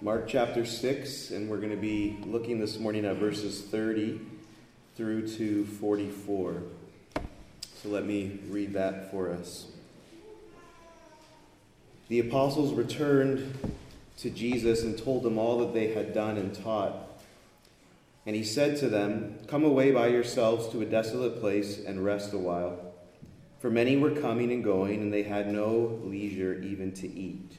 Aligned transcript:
Mark 0.00 0.28
chapter 0.28 0.64
6, 0.64 1.32
and 1.32 1.50
we're 1.50 1.56
going 1.56 1.70
to 1.70 1.76
be 1.76 2.18
looking 2.24 2.60
this 2.60 2.78
morning 2.78 3.04
at 3.04 3.16
verses 3.16 3.62
30 3.62 4.20
through 4.94 5.26
to 5.26 5.64
44. 5.64 6.62
So 7.82 7.88
let 7.88 8.06
me 8.06 8.38
read 8.48 8.74
that 8.74 9.10
for 9.10 9.32
us. 9.32 9.66
The 12.06 12.20
apostles 12.20 12.74
returned 12.74 13.72
to 14.18 14.30
Jesus 14.30 14.84
and 14.84 14.96
told 14.96 15.26
him 15.26 15.36
all 15.36 15.58
that 15.58 15.74
they 15.74 15.92
had 15.92 16.14
done 16.14 16.36
and 16.36 16.54
taught. 16.54 16.94
And 18.24 18.36
he 18.36 18.44
said 18.44 18.76
to 18.76 18.88
them, 18.88 19.40
Come 19.48 19.64
away 19.64 19.90
by 19.90 20.06
yourselves 20.06 20.68
to 20.68 20.80
a 20.80 20.86
desolate 20.86 21.40
place 21.40 21.76
and 21.84 22.04
rest 22.04 22.32
a 22.32 22.38
while. 22.38 22.94
For 23.58 23.68
many 23.68 23.96
were 23.96 24.12
coming 24.12 24.52
and 24.52 24.62
going, 24.62 25.02
and 25.02 25.12
they 25.12 25.24
had 25.24 25.52
no 25.52 26.00
leisure 26.04 26.62
even 26.62 26.92
to 26.92 27.08
eat. 27.08 27.58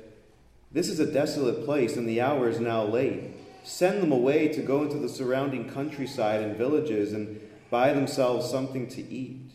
this 0.73 0.87
is 0.87 0.99
a 0.99 1.11
desolate 1.11 1.65
place, 1.65 1.97
and 1.97 2.07
the 2.07 2.21
hour 2.21 2.49
is 2.49 2.59
now 2.59 2.83
late. 2.83 3.35
Send 3.63 4.01
them 4.01 4.11
away 4.11 4.47
to 4.49 4.61
go 4.61 4.83
into 4.83 4.97
the 4.97 5.09
surrounding 5.09 5.69
countryside 5.69 6.41
and 6.41 6.55
villages 6.55 7.13
and 7.13 7.41
buy 7.69 7.93
themselves 7.93 8.49
something 8.49 8.87
to 8.89 9.01
eat. 9.01 9.51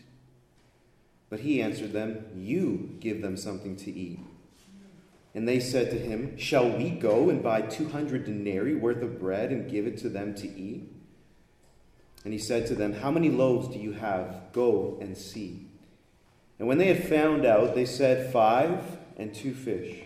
But 1.28 1.40
he 1.40 1.60
answered 1.60 1.92
them, 1.92 2.24
You 2.34 2.96
give 3.00 3.22
them 3.22 3.36
something 3.36 3.76
to 3.76 3.90
eat. 3.90 4.20
And 5.34 5.46
they 5.46 5.60
said 5.60 5.90
to 5.90 5.98
him, 5.98 6.36
Shall 6.38 6.70
we 6.70 6.90
go 6.90 7.28
and 7.28 7.42
buy 7.42 7.62
200 7.62 8.24
denarii 8.24 8.74
worth 8.74 9.02
of 9.02 9.18
bread 9.18 9.50
and 9.50 9.70
give 9.70 9.86
it 9.86 9.98
to 9.98 10.08
them 10.08 10.34
to 10.36 10.48
eat? 10.48 10.90
And 12.24 12.32
he 12.32 12.38
said 12.38 12.66
to 12.68 12.74
them, 12.74 12.94
How 12.94 13.10
many 13.10 13.28
loaves 13.28 13.68
do 13.68 13.78
you 13.78 13.92
have? 13.92 14.52
Go 14.52 14.98
and 15.00 15.16
see. 15.16 15.66
And 16.58 16.66
when 16.68 16.78
they 16.78 16.92
had 16.92 17.08
found 17.08 17.44
out, 17.44 17.74
they 17.74 17.84
said, 17.84 18.32
Five 18.32 18.80
and 19.16 19.34
two 19.34 19.52
fish. 19.52 20.05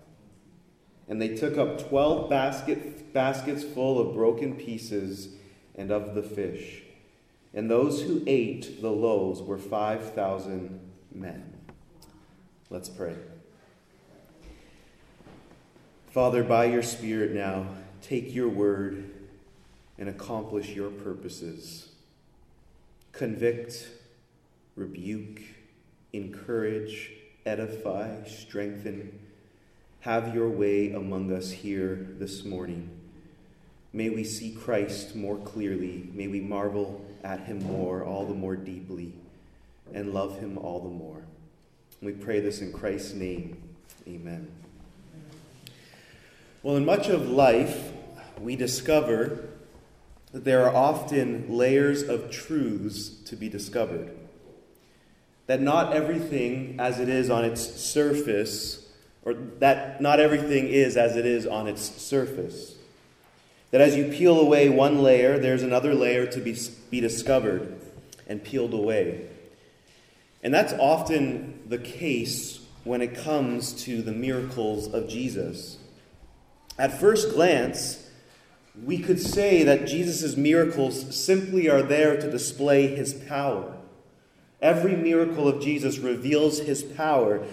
And 1.11 1.21
they 1.21 1.35
took 1.35 1.57
up 1.57 1.89
twelve 1.89 2.29
basket, 2.29 3.11
baskets 3.11 3.65
full 3.65 3.99
of 3.99 4.15
broken 4.15 4.55
pieces 4.55 5.27
and 5.75 5.91
of 5.91 6.15
the 6.15 6.23
fish. 6.23 6.83
And 7.53 7.69
those 7.69 8.03
who 8.03 8.23
ate 8.25 8.81
the 8.81 8.91
loaves 8.91 9.41
were 9.41 9.57
5,000 9.57 10.79
men. 11.13 11.53
Let's 12.69 12.87
pray. 12.87 13.17
Father, 16.11 16.45
by 16.45 16.63
your 16.63 16.81
Spirit 16.81 17.31
now, 17.31 17.67
take 18.01 18.33
your 18.33 18.47
word 18.47 19.11
and 19.97 20.07
accomplish 20.07 20.69
your 20.69 20.91
purposes. 20.91 21.89
Convict, 23.11 23.85
rebuke, 24.77 25.41
encourage, 26.13 27.11
edify, 27.45 28.23
strengthen 28.23 29.19
have 30.01 30.33
your 30.33 30.49
way 30.49 30.91
among 30.91 31.31
us 31.31 31.51
here 31.51 32.07
this 32.17 32.43
morning. 32.43 32.89
May 33.93 34.09
we 34.09 34.23
see 34.23 34.51
Christ 34.51 35.15
more 35.15 35.37
clearly. 35.37 36.09
May 36.11 36.27
we 36.27 36.39
marvel 36.39 37.05
at 37.23 37.41
him 37.41 37.59
more, 37.63 38.03
all 38.03 38.25
the 38.25 38.33
more 38.33 38.55
deeply, 38.55 39.13
and 39.93 40.11
love 40.11 40.39
him 40.39 40.57
all 40.57 40.79
the 40.79 40.89
more. 40.89 41.23
We 42.01 42.13
pray 42.13 42.39
this 42.39 42.61
in 42.61 42.73
Christ's 42.73 43.13
name. 43.13 43.61
Amen. 44.07 44.49
Well, 46.63 46.77
in 46.77 46.85
much 46.85 47.07
of 47.07 47.29
life, 47.29 47.91
we 48.39 48.55
discover 48.55 49.49
that 50.31 50.45
there 50.45 50.65
are 50.65 50.75
often 50.75 51.45
layers 51.47 52.01
of 52.01 52.31
truths 52.31 53.09
to 53.25 53.35
be 53.35 53.49
discovered. 53.49 54.17
That 55.45 55.61
not 55.61 55.93
everything 55.93 56.77
as 56.79 56.99
it 56.99 57.07
is 57.07 57.29
on 57.29 57.45
its 57.45 57.61
surface 57.61 58.80
or 59.23 59.33
that 59.59 60.01
not 60.01 60.19
everything 60.19 60.67
is 60.67 60.97
as 60.97 61.15
it 61.15 61.25
is 61.25 61.45
on 61.45 61.67
its 61.67 61.81
surface. 61.81 62.75
That 63.71 63.81
as 63.81 63.95
you 63.95 64.05
peel 64.05 64.39
away 64.39 64.69
one 64.69 65.01
layer, 65.01 65.37
there's 65.37 65.63
another 65.63 65.93
layer 65.93 66.25
to 66.27 66.39
be, 66.39 66.57
be 66.89 66.99
discovered 66.99 67.79
and 68.27 68.43
peeled 68.43 68.73
away. 68.73 69.27
And 70.43 70.53
that's 70.53 70.73
often 70.73 71.61
the 71.67 71.77
case 71.77 72.59
when 72.83 73.01
it 73.01 73.15
comes 73.15 73.73
to 73.83 74.01
the 74.01 74.11
miracles 74.11 74.91
of 74.91 75.07
Jesus. 75.07 75.77
At 76.77 76.99
first 76.99 77.33
glance, 77.33 78.09
we 78.83 78.97
could 78.97 79.21
say 79.21 79.63
that 79.63 79.87
Jesus' 79.87 80.35
miracles 80.35 81.15
simply 81.15 81.69
are 81.69 81.83
there 81.83 82.19
to 82.19 82.31
display 82.31 82.87
his 82.87 83.13
power. 83.13 83.77
Every 84.61 84.95
miracle 84.95 85.47
of 85.47 85.61
Jesus 85.61 85.99
reveals 85.99 86.59
his 86.59 86.83
power, 86.83 87.43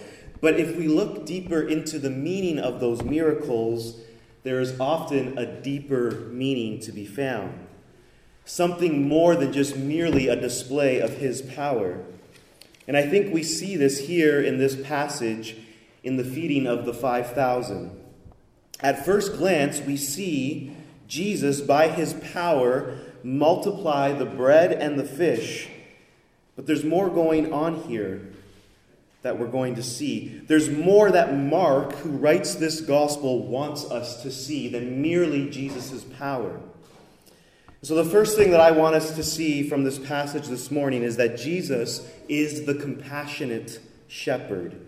but 0.40 0.58
if 0.58 0.76
we 0.76 0.88
look 0.88 1.26
deeper 1.26 1.60
into 1.60 1.98
the 1.98 2.10
meaning 2.10 2.58
of 2.58 2.80
those 2.80 3.02
miracles, 3.02 4.00
there 4.44 4.60
is 4.60 4.78
often 4.78 5.36
a 5.36 5.60
deeper 5.60 6.28
meaning 6.30 6.80
to 6.80 6.92
be 6.92 7.06
found. 7.06 7.66
Something 8.44 9.06
more 9.06 9.36
than 9.36 9.52
just 9.52 9.76
merely 9.76 10.28
a 10.28 10.40
display 10.40 11.00
of 11.00 11.18
his 11.18 11.42
power. 11.42 12.04
And 12.86 12.96
I 12.96 13.02
think 13.06 13.32
we 13.32 13.42
see 13.42 13.76
this 13.76 14.06
here 14.06 14.40
in 14.40 14.58
this 14.58 14.80
passage 14.80 15.56
in 16.02 16.16
the 16.16 16.24
feeding 16.24 16.66
of 16.66 16.86
the 16.86 16.94
5,000. 16.94 17.90
At 18.80 19.04
first 19.04 19.36
glance, 19.36 19.80
we 19.80 19.96
see 19.96 20.74
Jesus, 21.08 21.60
by 21.60 21.88
his 21.88 22.14
power, 22.14 22.98
multiply 23.22 24.12
the 24.12 24.24
bread 24.24 24.72
and 24.72 24.98
the 24.98 25.04
fish. 25.04 25.68
But 26.54 26.66
there's 26.66 26.84
more 26.84 27.10
going 27.10 27.52
on 27.52 27.82
here 27.82 28.32
that 29.28 29.38
we're 29.38 29.46
going 29.46 29.74
to 29.74 29.82
see. 29.82 30.40
There's 30.46 30.70
more 30.70 31.10
that 31.10 31.36
Mark, 31.36 31.92
who 31.96 32.08
writes 32.08 32.54
this 32.54 32.80
gospel, 32.80 33.46
wants 33.46 33.84
us 33.84 34.22
to 34.22 34.30
see 34.30 34.68
than 34.68 35.02
merely 35.02 35.50
Jesus' 35.50 36.02
power. 36.02 36.58
So, 37.82 37.94
the 37.94 38.08
first 38.08 38.38
thing 38.38 38.52
that 38.52 38.60
I 38.60 38.70
want 38.70 38.94
us 38.94 39.14
to 39.16 39.22
see 39.22 39.68
from 39.68 39.84
this 39.84 39.98
passage 39.98 40.46
this 40.46 40.70
morning 40.70 41.02
is 41.02 41.18
that 41.18 41.36
Jesus 41.36 42.10
is 42.26 42.64
the 42.64 42.74
compassionate 42.74 43.80
shepherd. 44.06 44.80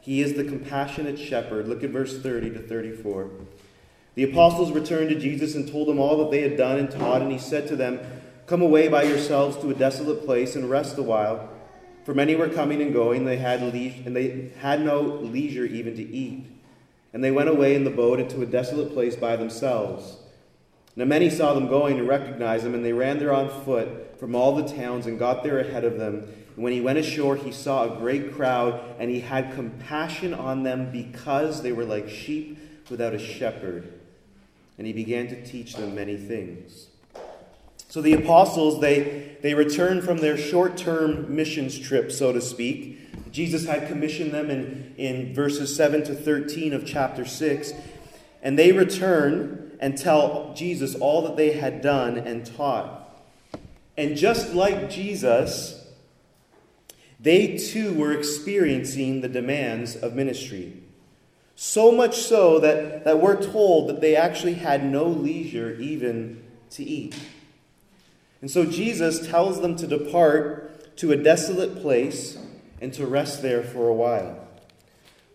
He 0.00 0.22
is 0.22 0.34
the 0.34 0.44
compassionate 0.44 1.18
shepherd. 1.18 1.66
Look 1.66 1.82
at 1.82 1.90
verse 1.90 2.22
30 2.22 2.50
to 2.50 2.60
34. 2.60 3.30
The 4.14 4.22
apostles 4.22 4.70
returned 4.70 5.08
to 5.08 5.18
Jesus 5.18 5.56
and 5.56 5.68
told 5.68 5.88
him 5.88 5.98
all 5.98 6.18
that 6.18 6.30
they 6.30 6.42
had 6.42 6.56
done 6.56 6.78
and 6.78 6.88
taught, 6.88 7.20
and 7.20 7.32
he 7.32 7.38
said 7.38 7.66
to 7.66 7.74
them, 7.74 7.98
Come 8.46 8.62
away 8.62 8.86
by 8.86 9.02
yourselves 9.02 9.56
to 9.56 9.70
a 9.70 9.74
desolate 9.74 10.24
place 10.24 10.54
and 10.54 10.70
rest 10.70 10.98
a 10.98 11.02
while. 11.02 11.50
For 12.08 12.14
many 12.14 12.36
were 12.36 12.48
coming 12.48 12.80
and 12.80 12.94
going, 12.94 13.26
they 13.26 13.36
had 13.36 13.60
and 13.60 14.16
they 14.16 14.50
had 14.60 14.80
no 14.80 15.02
leisure 15.02 15.66
even 15.66 15.94
to 15.94 16.02
eat. 16.02 16.46
And 17.12 17.22
they 17.22 17.30
went 17.30 17.50
away 17.50 17.74
in 17.74 17.84
the 17.84 17.90
boat 17.90 18.18
into 18.18 18.40
a 18.40 18.46
desolate 18.46 18.94
place 18.94 19.14
by 19.14 19.36
themselves. 19.36 20.16
Now 20.96 21.04
many 21.04 21.28
saw 21.28 21.52
them 21.52 21.68
going 21.68 21.98
and 21.98 22.08
recognized 22.08 22.64
them, 22.64 22.72
and 22.72 22.82
they 22.82 22.94
ran 22.94 23.18
there 23.18 23.34
on 23.34 23.50
foot 23.62 24.18
from 24.18 24.34
all 24.34 24.54
the 24.54 24.66
towns 24.66 25.04
and 25.04 25.18
got 25.18 25.42
there 25.42 25.58
ahead 25.58 25.84
of 25.84 25.98
them. 25.98 26.32
And 26.56 26.64
when 26.64 26.72
he 26.72 26.80
went 26.80 26.98
ashore, 26.98 27.36
he 27.36 27.52
saw 27.52 27.84
a 27.84 27.98
great 27.98 28.32
crowd, 28.32 28.82
and 28.98 29.10
he 29.10 29.20
had 29.20 29.52
compassion 29.52 30.32
on 30.32 30.62
them 30.62 30.90
because 30.90 31.60
they 31.60 31.72
were 31.72 31.84
like 31.84 32.08
sheep 32.08 32.58
without 32.88 33.12
a 33.12 33.18
shepherd. 33.18 34.00
And 34.78 34.86
he 34.86 34.94
began 34.94 35.28
to 35.28 35.44
teach 35.44 35.74
them 35.74 35.94
many 35.94 36.16
things. 36.16 36.86
So 37.88 38.02
the 38.02 38.12
apostles, 38.12 38.80
they, 38.80 39.36
they 39.42 39.54
returned 39.54 40.04
from 40.04 40.18
their 40.18 40.36
short 40.36 40.76
term 40.76 41.34
missions 41.34 41.78
trip, 41.78 42.12
so 42.12 42.32
to 42.32 42.40
speak. 42.40 42.96
Jesus 43.32 43.66
had 43.66 43.88
commissioned 43.88 44.32
them 44.32 44.50
in, 44.50 44.94
in 44.96 45.34
verses 45.34 45.74
7 45.74 46.04
to 46.04 46.14
13 46.14 46.72
of 46.72 46.86
chapter 46.86 47.24
6. 47.24 47.72
And 48.42 48.58
they 48.58 48.72
return 48.72 49.76
and 49.80 49.96
tell 49.96 50.54
Jesus 50.54 50.94
all 50.94 51.22
that 51.22 51.36
they 51.36 51.52
had 51.52 51.80
done 51.80 52.18
and 52.18 52.44
taught. 52.44 53.08
And 53.96 54.16
just 54.16 54.54
like 54.54 54.90
Jesus, 54.90 55.86
they 57.18 57.56
too 57.56 57.94
were 57.94 58.12
experiencing 58.12 59.20
the 59.20 59.28
demands 59.28 59.96
of 59.96 60.14
ministry. 60.14 60.82
So 61.56 61.90
much 61.90 62.18
so 62.18 62.60
that, 62.60 63.04
that 63.04 63.20
we're 63.20 63.42
told 63.42 63.88
that 63.88 64.00
they 64.00 64.14
actually 64.14 64.54
had 64.54 64.84
no 64.84 65.04
leisure 65.04 65.74
even 65.80 66.42
to 66.70 66.84
eat. 66.84 67.16
And 68.40 68.50
so 68.50 68.64
Jesus 68.64 69.26
tells 69.26 69.60
them 69.60 69.76
to 69.76 69.86
depart 69.86 70.96
to 70.96 71.12
a 71.12 71.16
desolate 71.16 71.80
place 71.80 72.38
and 72.80 72.92
to 72.94 73.06
rest 73.06 73.42
there 73.42 73.62
for 73.62 73.88
a 73.88 73.94
while. 73.94 74.46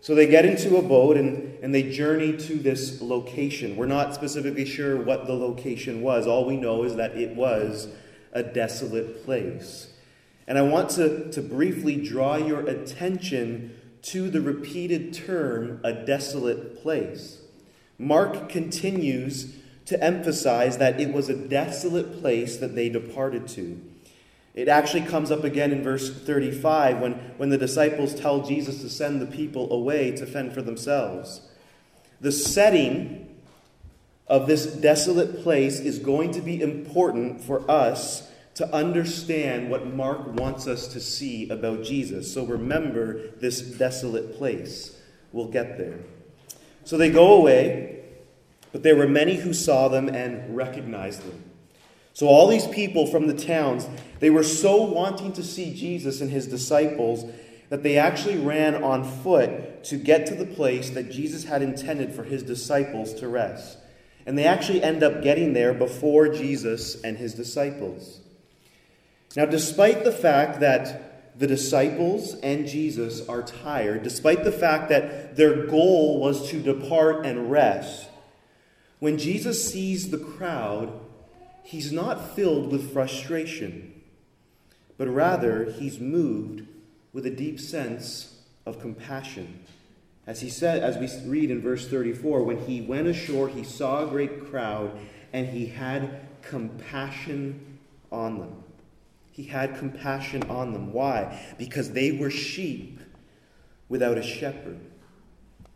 So 0.00 0.14
they 0.14 0.26
get 0.26 0.44
into 0.44 0.76
a 0.76 0.82
boat 0.82 1.16
and, 1.16 1.58
and 1.62 1.74
they 1.74 1.90
journey 1.90 2.36
to 2.36 2.56
this 2.56 3.00
location. 3.00 3.76
We're 3.76 3.86
not 3.86 4.14
specifically 4.14 4.66
sure 4.66 5.00
what 5.00 5.26
the 5.26 5.32
location 5.32 6.02
was. 6.02 6.26
All 6.26 6.44
we 6.44 6.58
know 6.58 6.84
is 6.84 6.96
that 6.96 7.16
it 7.16 7.34
was 7.34 7.88
a 8.32 8.42
desolate 8.42 9.24
place. 9.24 9.88
And 10.46 10.58
I 10.58 10.62
want 10.62 10.90
to, 10.90 11.30
to 11.32 11.40
briefly 11.40 11.96
draw 11.96 12.36
your 12.36 12.60
attention 12.60 13.80
to 14.02 14.28
the 14.28 14.42
repeated 14.42 15.14
term, 15.14 15.80
a 15.82 15.92
desolate 15.92 16.82
place. 16.82 17.38
Mark 17.98 18.50
continues 18.50 19.54
to 19.86 20.02
emphasize 20.02 20.78
that 20.78 21.00
it 21.00 21.12
was 21.12 21.28
a 21.28 21.36
desolate 21.36 22.20
place 22.20 22.56
that 22.58 22.74
they 22.74 22.88
departed 22.88 23.46
to. 23.48 23.80
It 24.54 24.68
actually 24.68 25.02
comes 25.02 25.30
up 25.30 25.42
again 25.42 25.72
in 25.72 25.82
verse 25.82 26.10
35 26.10 27.00
when, 27.00 27.12
when 27.36 27.48
the 27.48 27.58
disciples 27.58 28.14
tell 28.14 28.42
Jesus 28.42 28.80
to 28.82 28.88
send 28.88 29.20
the 29.20 29.26
people 29.26 29.72
away 29.72 30.12
to 30.12 30.26
fend 30.26 30.52
for 30.52 30.62
themselves. 30.62 31.40
The 32.20 32.32
setting 32.32 33.36
of 34.26 34.46
this 34.46 34.66
desolate 34.66 35.42
place 35.42 35.80
is 35.80 35.98
going 35.98 36.32
to 36.32 36.40
be 36.40 36.62
important 36.62 37.42
for 37.42 37.68
us 37.70 38.30
to 38.54 38.72
understand 38.72 39.68
what 39.68 39.86
Mark 39.92 40.26
wants 40.34 40.68
us 40.68 40.86
to 40.88 41.00
see 41.00 41.48
about 41.48 41.82
Jesus. 41.82 42.32
So 42.32 42.46
remember 42.46 43.30
this 43.38 43.60
desolate 43.60 44.36
place. 44.38 44.96
We'll 45.32 45.48
get 45.48 45.76
there. 45.76 45.98
So 46.84 46.96
they 46.96 47.10
go 47.10 47.34
away, 47.34 48.03
but 48.74 48.82
there 48.82 48.96
were 48.96 49.06
many 49.06 49.36
who 49.36 49.54
saw 49.54 49.86
them 49.86 50.08
and 50.08 50.56
recognized 50.56 51.22
them. 51.22 51.44
So 52.12 52.26
all 52.26 52.48
these 52.48 52.66
people 52.66 53.06
from 53.06 53.28
the 53.28 53.34
towns, 53.34 53.86
they 54.18 54.30
were 54.30 54.42
so 54.42 54.82
wanting 54.82 55.32
to 55.34 55.44
see 55.44 55.72
Jesus 55.72 56.20
and 56.20 56.28
his 56.28 56.48
disciples 56.48 57.24
that 57.68 57.84
they 57.84 57.98
actually 57.98 58.36
ran 58.36 58.82
on 58.82 59.04
foot 59.04 59.84
to 59.84 59.96
get 59.96 60.26
to 60.26 60.34
the 60.34 60.44
place 60.44 60.90
that 60.90 61.12
Jesus 61.12 61.44
had 61.44 61.62
intended 61.62 62.12
for 62.12 62.24
his 62.24 62.42
disciples 62.42 63.14
to 63.14 63.28
rest. 63.28 63.78
And 64.26 64.36
they 64.36 64.44
actually 64.44 64.82
end 64.82 65.04
up 65.04 65.22
getting 65.22 65.52
there 65.52 65.72
before 65.72 66.26
Jesus 66.26 67.00
and 67.04 67.16
his 67.16 67.32
disciples. 67.32 68.22
Now, 69.36 69.44
despite 69.44 70.02
the 70.02 70.10
fact 70.10 70.58
that 70.58 71.38
the 71.38 71.46
disciples 71.46 72.34
and 72.42 72.66
Jesus 72.66 73.28
are 73.28 73.42
tired, 73.42 74.02
despite 74.02 74.42
the 74.42 74.50
fact 74.50 74.88
that 74.88 75.36
their 75.36 75.64
goal 75.68 76.18
was 76.18 76.50
to 76.50 76.60
depart 76.60 77.24
and 77.24 77.52
rest, 77.52 78.08
when 79.04 79.18
Jesus 79.18 79.70
sees 79.70 80.10
the 80.10 80.16
crowd, 80.16 80.90
he's 81.62 81.92
not 81.92 82.34
filled 82.34 82.72
with 82.72 82.90
frustration, 82.90 84.00
but 84.96 85.06
rather 85.08 85.70
he's 85.72 86.00
moved 86.00 86.66
with 87.12 87.26
a 87.26 87.30
deep 87.30 87.60
sense 87.60 88.38
of 88.64 88.80
compassion. 88.80 89.60
As 90.26 90.40
he 90.40 90.48
said, 90.48 90.82
as 90.82 90.96
we 90.96 91.28
read 91.28 91.50
in 91.50 91.60
verse 91.60 91.86
34, 91.86 92.44
when 92.44 92.60
he 92.60 92.80
went 92.80 93.06
ashore, 93.06 93.46
he 93.46 93.62
saw 93.62 94.02
a 94.02 94.06
great 94.06 94.46
crowd, 94.46 94.90
and 95.34 95.48
he 95.48 95.66
had 95.66 96.26
compassion 96.40 97.78
on 98.10 98.38
them. 98.38 98.64
He 99.30 99.44
had 99.44 99.76
compassion 99.76 100.44
on 100.44 100.72
them. 100.72 100.94
Why? 100.94 101.54
Because 101.58 101.92
they 101.92 102.12
were 102.12 102.30
sheep 102.30 103.00
without 103.90 104.16
a 104.16 104.22
shepherd. 104.22 104.80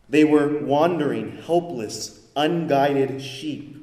They 0.09 0.23
were 0.23 0.63
wandering, 0.63 1.37
helpless, 1.37 2.18
unguided 2.35 3.21
sheep. 3.21 3.75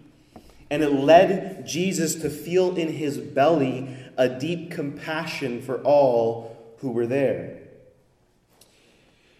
And 0.70 0.82
it 0.82 0.90
led 0.90 1.66
Jesus 1.66 2.16
to 2.16 2.31
feel 2.31 2.76
in 2.76 2.93
his 2.93 3.19
belly 3.19 3.96
a 4.16 4.28
deep 4.28 4.70
compassion 4.70 5.62
for 5.62 5.81
all 5.82 6.75
who 6.81 6.90
were 6.90 7.06
there. 7.06 7.58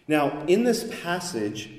Now, 0.07 0.45
in 0.45 0.63
this 0.63 0.89
passage, 1.01 1.69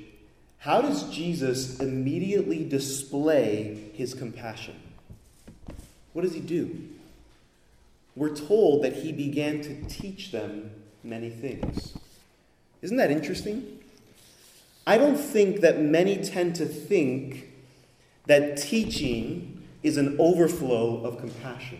how 0.59 0.81
does 0.81 1.09
Jesus 1.09 1.79
immediately 1.79 2.67
display 2.67 3.89
his 3.93 4.13
compassion? 4.13 4.75
What 6.13 6.23
does 6.23 6.33
he 6.33 6.41
do? 6.41 6.89
We're 8.15 8.35
told 8.35 8.83
that 8.83 8.97
he 8.97 9.11
began 9.11 9.61
to 9.61 9.83
teach 9.85 10.31
them 10.31 10.71
many 11.03 11.29
things. 11.29 11.97
Isn't 12.81 12.97
that 12.97 13.11
interesting? 13.11 13.78
I 14.89 14.97
don't 14.97 15.17
think 15.17 15.61
that 15.61 15.79
many 15.79 16.17
tend 16.17 16.55
to 16.55 16.65
think 16.65 17.47
that 18.25 18.57
teaching 18.57 19.61
is 19.83 19.97
an 19.97 20.15
overflow 20.17 21.03
of 21.03 21.19
compassion. 21.19 21.79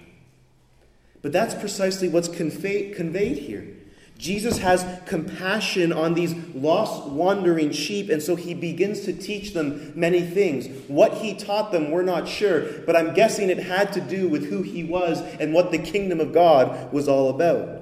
But 1.23 1.31
that's 1.31 1.55
precisely 1.55 2.07
what's 2.07 2.27
convey, 2.27 2.91
conveyed 2.91 3.39
here. 3.39 3.65
Jesus 4.19 4.59
has 4.59 4.85
compassion 5.07 5.91
on 5.91 6.13
these 6.13 6.35
lost, 6.53 7.07
wandering 7.07 7.71
sheep, 7.71 8.11
and 8.11 8.21
so 8.21 8.35
he 8.35 8.53
begins 8.53 8.99
to 9.05 9.13
teach 9.13 9.55
them 9.55 9.91
many 9.95 10.21
things. 10.21 10.67
What 10.87 11.15
he 11.15 11.33
taught 11.33 11.71
them, 11.71 11.89
we're 11.89 12.03
not 12.03 12.27
sure, 12.27 12.83
but 12.85 12.95
I'm 12.95 13.15
guessing 13.15 13.49
it 13.49 13.57
had 13.57 13.91
to 13.93 14.01
do 14.01 14.29
with 14.29 14.51
who 14.51 14.61
he 14.61 14.83
was 14.83 15.19
and 15.39 15.51
what 15.51 15.71
the 15.71 15.79
kingdom 15.79 16.19
of 16.19 16.31
God 16.31 16.93
was 16.93 17.07
all 17.07 17.31
about. 17.31 17.78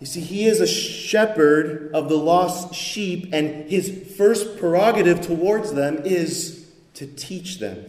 You 0.00 0.06
see, 0.06 0.20
he 0.20 0.46
is 0.46 0.60
a 0.60 0.66
shepherd 0.66 1.90
of 1.94 2.08
the 2.08 2.18
lost 2.18 2.74
sheep, 2.74 3.28
and 3.32 3.70
his 3.70 4.14
first 4.16 4.58
prerogative 4.58 5.20
towards 5.20 5.72
them 5.72 6.02
is 6.04 6.66
to 6.94 7.06
teach 7.06 7.58
them. 7.58 7.86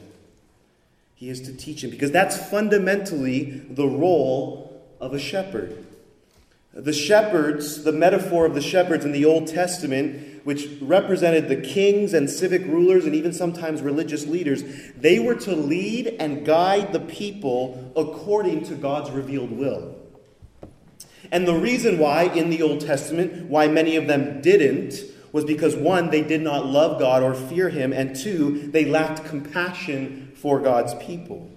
He 1.15 1.29
is 1.29 1.41
to 1.41 1.53
teach 1.55 1.81
them, 1.81 1.91
because 1.91 2.11
that's 2.11 2.37
fundamentally 2.49 3.63
the 3.69 3.87
role 3.87 4.83
of 5.01 5.13
a 5.13 5.19
shepherd. 5.19 5.85
The 6.73 6.93
shepherds, 6.93 7.83
the 7.83 7.91
metaphor 7.91 8.45
of 8.45 8.53
the 8.53 8.61
shepherds 8.61 9.05
in 9.05 9.11
the 9.11 9.25
Old 9.25 9.47
Testament, 9.47 10.45
which 10.45 10.67
represented 10.81 11.47
the 11.47 11.55
kings 11.55 12.13
and 12.13 12.29
civic 12.29 12.65
rulers 12.65 13.05
and 13.05 13.15
even 13.15 13.33
sometimes 13.33 13.81
religious 13.81 14.27
leaders, 14.27 14.63
they 14.95 15.17
were 15.17 15.35
to 15.35 15.55
lead 15.55 16.07
and 16.19 16.45
guide 16.45 16.93
the 16.93 16.99
people 16.99 17.91
according 17.95 18.63
to 18.65 18.75
God's 18.75 19.09
revealed 19.09 19.51
will. 19.51 19.95
And 21.31 21.47
the 21.47 21.55
reason 21.55 21.97
why 21.97 22.23
in 22.23 22.49
the 22.49 22.61
Old 22.61 22.81
Testament, 22.81 23.45
why 23.45 23.67
many 23.67 23.95
of 23.95 24.07
them 24.07 24.41
didn't, 24.41 24.95
was 25.31 25.43
because 25.43 25.75
one, 25.75 26.11
they 26.11 26.21
did 26.21 26.41
not 26.41 26.65
love 26.65 26.97
God 26.99 27.21
or 27.21 27.33
fear 27.33 27.69
Him, 27.69 27.91
and 27.91 28.15
two, 28.15 28.69
they 28.71 28.85
lacked 28.85 29.25
compassion 29.25 30.31
for 30.35 30.61
God's 30.61 30.93
people. 30.95 31.51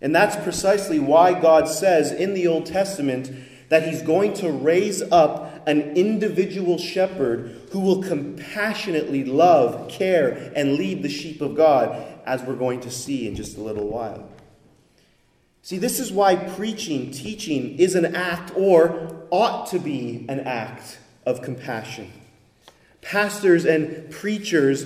And 0.00 0.14
that's 0.14 0.36
precisely 0.42 0.98
why 0.98 1.38
God 1.40 1.68
says 1.68 2.10
in 2.10 2.34
the 2.34 2.48
Old 2.48 2.66
Testament 2.66 3.30
that 3.68 3.88
He's 3.88 4.02
going 4.02 4.34
to 4.34 4.50
raise 4.50 5.02
up 5.02 5.66
an 5.66 5.96
individual 5.96 6.76
shepherd 6.76 7.60
who 7.70 7.80
will 7.80 8.02
compassionately 8.02 9.24
love, 9.24 9.88
care, 9.88 10.52
and 10.56 10.74
lead 10.74 11.02
the 11.02 11.08
sheep 11.08 11.40
of 11.40 11.56
God, 11.56 12.04
as 12.26 12.42
we're 12.42 12.56
going 12.56 12.80
to 12.80 12.90
see 12.90 13.28
in 13.28 13.36
just 13.36 13.56
a 13.56 13.60
little 13.60 13.88
while. 13.88 14.28
See, 15.64 15.78
this 15.78 15.98
is 15.98 16.12
why 16.12 16.36
preaching, 16.36 17.10
teaching 17.10 17.78
is 17.78 17.94
an 17.94 18.14
act 18.14 18.52
or 18.54 19.24
ought 19.30 19.66
to 19.68 19.78
be 19.78 20.26
an 20.28 20.40
act 20.40 20.98
of 21.24 21.40
compassion. 21.40 22.12
Pastors 23.00 23.64
and 23.64 24.10
preachers 24.10 24.84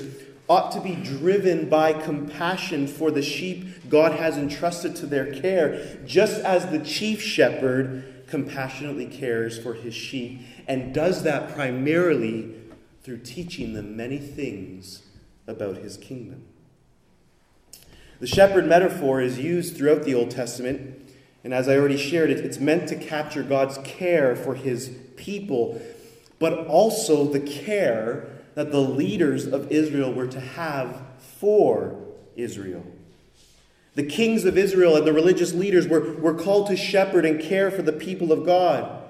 ought 0.49 0.71
to 0.71 0.81
be 0.81 0.95
driven 0.95 1.69
by 1.69 1.93
compassion 1.93 2.87
for 2.87 3.11
the 3.11 3.23
sheep 3.23 3.89
God 3.89 4.13
has 4.13 4.39
entrusted 4.39 4.95
to 4.97 5.07
their 5.07 5.35
care, 5.35 5.99
just 6.07 6.41
as 6.43 6.67
the 6.67 6.79
chief 6.79 7.21
shepherd 7.21 8.23
compassionately 8.29 9.07
cares 9.07 9.59
for 9.59 9.75
his 9.75 9.95
sheep 9.95 10.43
and 10.69 10.95
does 10.95 11.25
that 11.25 11.53
primarily 11.55 12.55
through 13.03 13.19
teaching 13.19 13.73
them 13.73 13.97
many 13.97 14.19
things 14.19 15.03
about 15.49 15.79
his 15.79 15.97
kingdom. 15.97 16.45
The 18.21 18.27
shepherd 18.27 18.67
metaphor 18.67 19.21
is 19.21 19.39
used 19.39 19.77
throughout 19.77 20.03
the 20.03 20.15
Old 20.15 20.31
Testament, 20.31 21.13
and 21.45 21.55
as 21.55 21.69
I 21.69 21.77
already 21.77 21.97
shared, 21.97 22.31
it, 22.31 22.39
it's 22.39 22.59
meant 22.59 22.89
to 22.89 22.97
capture 22.97 23.45
God's 23.45 23.79
care 23.85 24.35
for 24.35 24.55
his 24.57 24.91
people, 25.17 25.81
but 26.41 26.67
also 26.67 27.25
the 27.25 27.41
care 27.41 28.29
that 28.55 28.73
the 28.73 28.81
leaders 28.81 29.47
of 29.47 29.71
Israel 29.71 30.13
were 30.13 30.27
to 30.27 30.41
have 30.41 31.01
for 31.19 31.97
Israel. 32.35 32.85
The 33.95 34.03
kings 34.03 34.45
of 34.45 34.59
Israel 34.59 34.97
and 34.97 35.07
the 35.07 35.13
religious 35.13 35.53
leaders 35.53 35.87
were, 35.87 36.15
were 36.15 36.35
called 36.35 36.67
to 36.69 36.77
shepherd 36.77 37.25
and 37.25 37.41
care 37.41 37.71
for 37.71 37.83
the 37.83 37.93
people 37.93 38.33
of 38.33 38.45
God. 38.45 39.05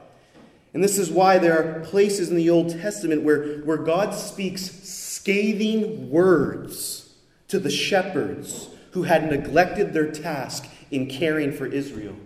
And 0.74 0.84
this 0.84 0.98
is 0.98 1.10
why 1.10 1.38
there 1.38 1.58
are 1.58 1.80
places 1.80 2.28
in 2.28 2.36
the 2.36 2.50
Old 2.50 2.70
Testament 2.70 3.22
where, 3.22 3.58
where 3.60 3.78
God 3.78 4.14
speaks 4.14 4.62
scathing 4.62 6.10
words 6.10 7.14
to 7.48 7.58
the 7.58 7.70
shepherds 7.70 8.68
who 8.99 9.05
had 9.05 9.31
neglected 9.31 9.93
their 9.93 10.11
task 10.11 10.67
in 10.90 11.07
caring 11.07 11.52
for 11.52 11.67
Israel. 11.67 12.17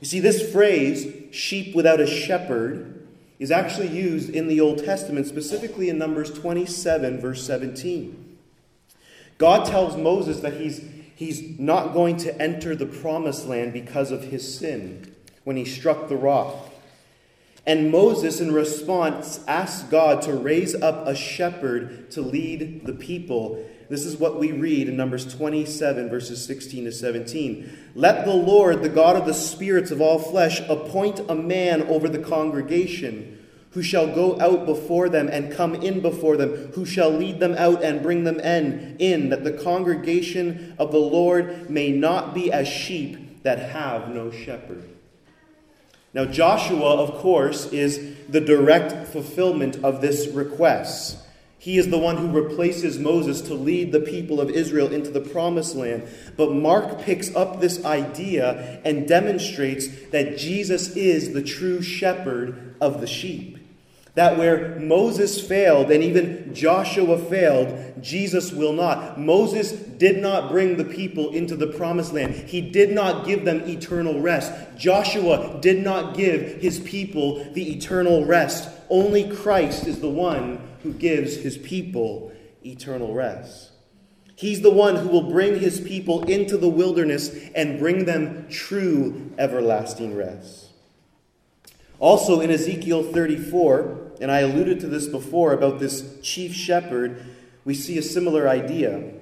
You 0.00 0.06
see, 0.08 0.18
this 0.18 0.50
phrase, 0.50 1.06
sheep 1.30 1.72
without 1.72 2.00
a 2.00 2.06
shepherd, 2.06 3.06
is 3.38 3.52
actually 3.52 3.86
used 3.86 4.28
in 4.28 4.48
the 4.48 4.60
Old 4.60 4.84
Testament, 4.84 5.28
specifically 5.28 5.88
in 5.88 5.98
Numbers 5.98 6.32
27, 6.32 7.20
verse 7.20 7.46
17. 7.46 8.38
God 9.38 9.68
tells 9.68 9.96
Moses 9.96 10.40
that 10.40 10.54
he's, 10.54 10.84
he's 11.14 11.56
not 11.60 11.92
going 11.92 12.16
to 12.16 12.42
enter 12.42 12.74
the 12.74 12.86
promised 12.86 13.46
land 13.46 13.72
because 13.72 14.10
of 14.10 14.24
his 14.24 14.58
sin 14.58 15.14
when 15.44 15.56
he 15.56 15.64
struck 15.64 16.08
the 16.08 16.16
rock. 16.16 16.56
And 17.64 17.92
Moses, 17.92 18.40
in 18.40 18.52
response, 18.52 19.38
asks 19.46 19.88
God 19.90 20.22
to 20.22 20.32
raise 20.32 20.74
up 20.74 21.06
a 21.06 21.14
shepherd 21.14 22.10
to 22.10 22.20
lead 22.20 22.84
the 22.84 22.94
people. 22.94 23.64
This 23.88 24.04
is 24.04 24.16
what 24.16 24.38
we 24.38 24.52
read 24.52 24.88
in 24.88 24.96
Numbers 24.96 25.32
27, 25.34 26.08
verses 26.08 26.44
16 26.44 26.84
to 26.84 26.92
17. 26.92 27.90
Let 27.94 28.24
the 28.24 28.34
Lord, 28.34 28.82
the 28.82 28.88
God 28.88 29.16
of 29.16 29.26
the 29.26 29.34
spirits 29.34 29.90
of 29.90 30.00
all 30.00 30.18
flesh, 30.18 30.60
appoint 30.68 31.20
a 31.28 31.34
man 31.34 31.82
over 31.82 32.08
the 32.08 32.18
congregation 32.18 33.36
who 33.70 33.82
shall 33.82 34.06
go 34.06 34.40
out 34.40 34.64
before 34.64 35.08
them 35.08 35.28
and 35.28 35.52
come 35.52 35.74
in 35.74 36.00
before 36.00 36.38
them, 36.38 36.72
who 36.72 36.86
shall 36.86 37.10
lead 37.10 37.38
them 37.38 37.54
out 37.58 37.84
and 37.84 38.02
bring 38.02 38.24
them 38.24 38.40
in, 38.40 38.96
in 38.98 39.28
that 39.28 39.44
the 39.44 39.52
congregation 39.52 40.74
of 40.78 40.92
the 40.92 40.98
Lord 40.98 41.68
may 41.68 41.92
not 41.92 42.32
be 42.32 42.50
as 42.50 42.66
sheep 42.66 43.42
that 43.42 43.58
have 43.58 44.08
no 44.08 44.30
shepherd. 44.30 44.82
Now, 46.14 46.24
Joshua, 46.24 46.96
of 46.96 47.18
course, 47.18 47.70
is 47.70 48.16
the 48.26 48.40
direct 48.40 49.08
fulfillment 49.08 49.84
of 49.84 50.00
this 50.00 50.28
request. 50.28 51.18
He 51.66 51.78
is 51.78 51.88
the 51.88 51.98
one 51.98 52.16
who 52.16 52.30
replaces 52.30 52.96
Moses 52.96 53.40
to 53.40 53.54
lead 53.54 53.90
the 53.90 53.98
people 53.98 54.40
of 54.40 54.50
Israel 54.50 54.92
into 54.92 55.10
the 55.10 55.20
promised 55.20 55.74
land. 55.74 56.06
But 56.36 56.52
Mark 56.52 57.00
picks 57.00 57.34
up 57.34 57.58
this 57.58 57.84
idea 57.84 58.80
and 58.84 59.08
demonstrates 59.08 59.88
that 60.12 60.38
Jesus 60.38 60.94
is 60.94 61.32
the 61.32 61.42
true 61.42 61.82
shepherd 61.82 62.76
of 62.80 63.00
the 63.00 63.08
sheep. 63.08 63.58
That 64.14 64.38
where 64.38 64.78
Moses 64.78 65.44
failed 65.44 65.90
and 65.90 66.04
even 66.04 66.54
Joshua 66.54 67.18
failed, 67.18 68.00
Jesus 68.00 68.52
will 68.52 68.72
not. 68.72 69.18
Moses 69.18 69.72
did 69.72 70.22
not 70.22 70.52
bring 70.52 70.76
the 70.76 70.84
people 70.84 71.32
into 71.32 71.56
the 71.56 71.66
promised 71.66 72.12
land, 72.12 72.32
he 72.32 72.60
did 72.60 72.92
not 72.92 73.26
give 73.26 73.44
them 73.44 73.68
eternal 73.68 74.20
rest. 74.20 74.52
Joshua 74.78 75.58
did 75.60 75.82
not 75.82 76.16
give 76.16 76.60
his 76.62 76.78
people 76.78 77.42
the 77.54 77.72
eternal 77.72 78.24
rest. 78.24 78.68
Only 78.88 79.28
Christ 79.34 79.88
is 79.88 79.98
the 79.98 80.08
one 80.08 80.60
who 80.86 80.92
gives 80.92 81.34
his 81.34 81.58
people 81.58 82.30
eternal 82.64 83.12
rest. 83.12 83.72
He's 84.36 84.60
the 84.60 84.70
one 84.70 84.94
who 84.94 85.08
will 85.08 85.28
bring 85.32 85.58
his 85.58 85.80
people 85.80 86.22
into 86.28 86.56
the 86.56 86.68
wilderness 86.68 87.34
and 87.56 87.80
bring 87.80 88.04
them 88.04 88.46
true 88.48 89.32
everlasting 89.36 90.14
rest. 90.14 90.68
Also 91.98 92.40
in 92.40 92.52
Ezekiel 92.52 93.02
34, 93.02 94.12
and 94.20 94.30
I 94.30 94.40
alluded 94.40 94.78
to 94.80 94.86
this 94.86 95.08
before 95.08 95.52
about 95.52 95.80
this 95.80 96.20
chief 96.22 96.54
shepherd, 96.54 97.26
we 97.64 97.74
see 97.74 97.98
a 97.98 98.02
similar 98.02 98.48
idea. 98.48 99.12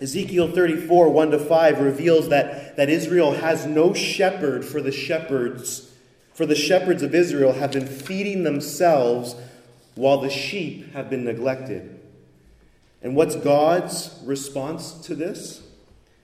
Ezekiel 0.00 0.50
34, 0.50 1.10
1 1.10 1.30
to 1.32 1.38
5 1.38 1.80
reveals 1.80 2.30
that, 2.30 2.78
that 2.78 2.88
Israel 2.88 3.32
has 3.32 3.66
no 3.66 3.92
shepherd 3.92 4.64
for 4.64 4.80
the 4.80 4.92
shepherds. 4.92 5.92
For 6.32 6.46
the 6.46 6.54
shepherds 6.54 7.02
of 7.02 7.14
Israel 7.14 7.52
have 7.52 7.72
been 7.72 7.86
feeding 7.86 8.42
themselves 8.44 9.36
while 9.94 10.18
the 10.18 10.30
sheep 10.30 10.92
have 10.92 11.10
been 11.10 11.24
neglected. 11.24 12.00
And 13.02 13.14
what's 13.14 13.36
God's 13.36 14.18
response 14.24 14.92
to 15.06 15.14
this? 15.14 15.62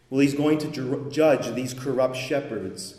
Well, 0.09 0.21
he's 0.21 0.35
going 0.35 0.59
to 0.59 1.09
judge 1.11 1.55
these 1.55 1.75
corrupt 1.75 2.17
shepherds. 2.17 2.97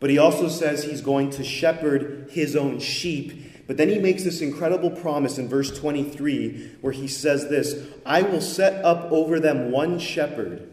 But 0.00 0.10
he 0.10 0.18
also 0.18 0.48
says 0.48 0.82
he's 0.82 1.02
going 1.02 1.30
to 1.30 1.44
shepherd 1.44 2.28
his 2.30 2.56
own 2.56 2.80
sheep 2.80 3.52
but 3.66 3.76
then 3.76 3.88
he 3.88 3.98
makes 3.98 4.24
this 4.24 4.40
incredible 4.40 4.90
promise 4.90 5.38
in 5.38 5.48
verse 5.48 5.76
23 5.78 6.76
where 6.80 6.92
he 6.92 7.08
says 7.08 7.48
this 7.48 7.86
I 8.04 8.22
will 8.22 8.40
set 8.40 8.84
up 8.84 9.10
over 9.12 9.38
them 9.40 9.70
one 9.70 9.98
shepherd, 9.98 10.68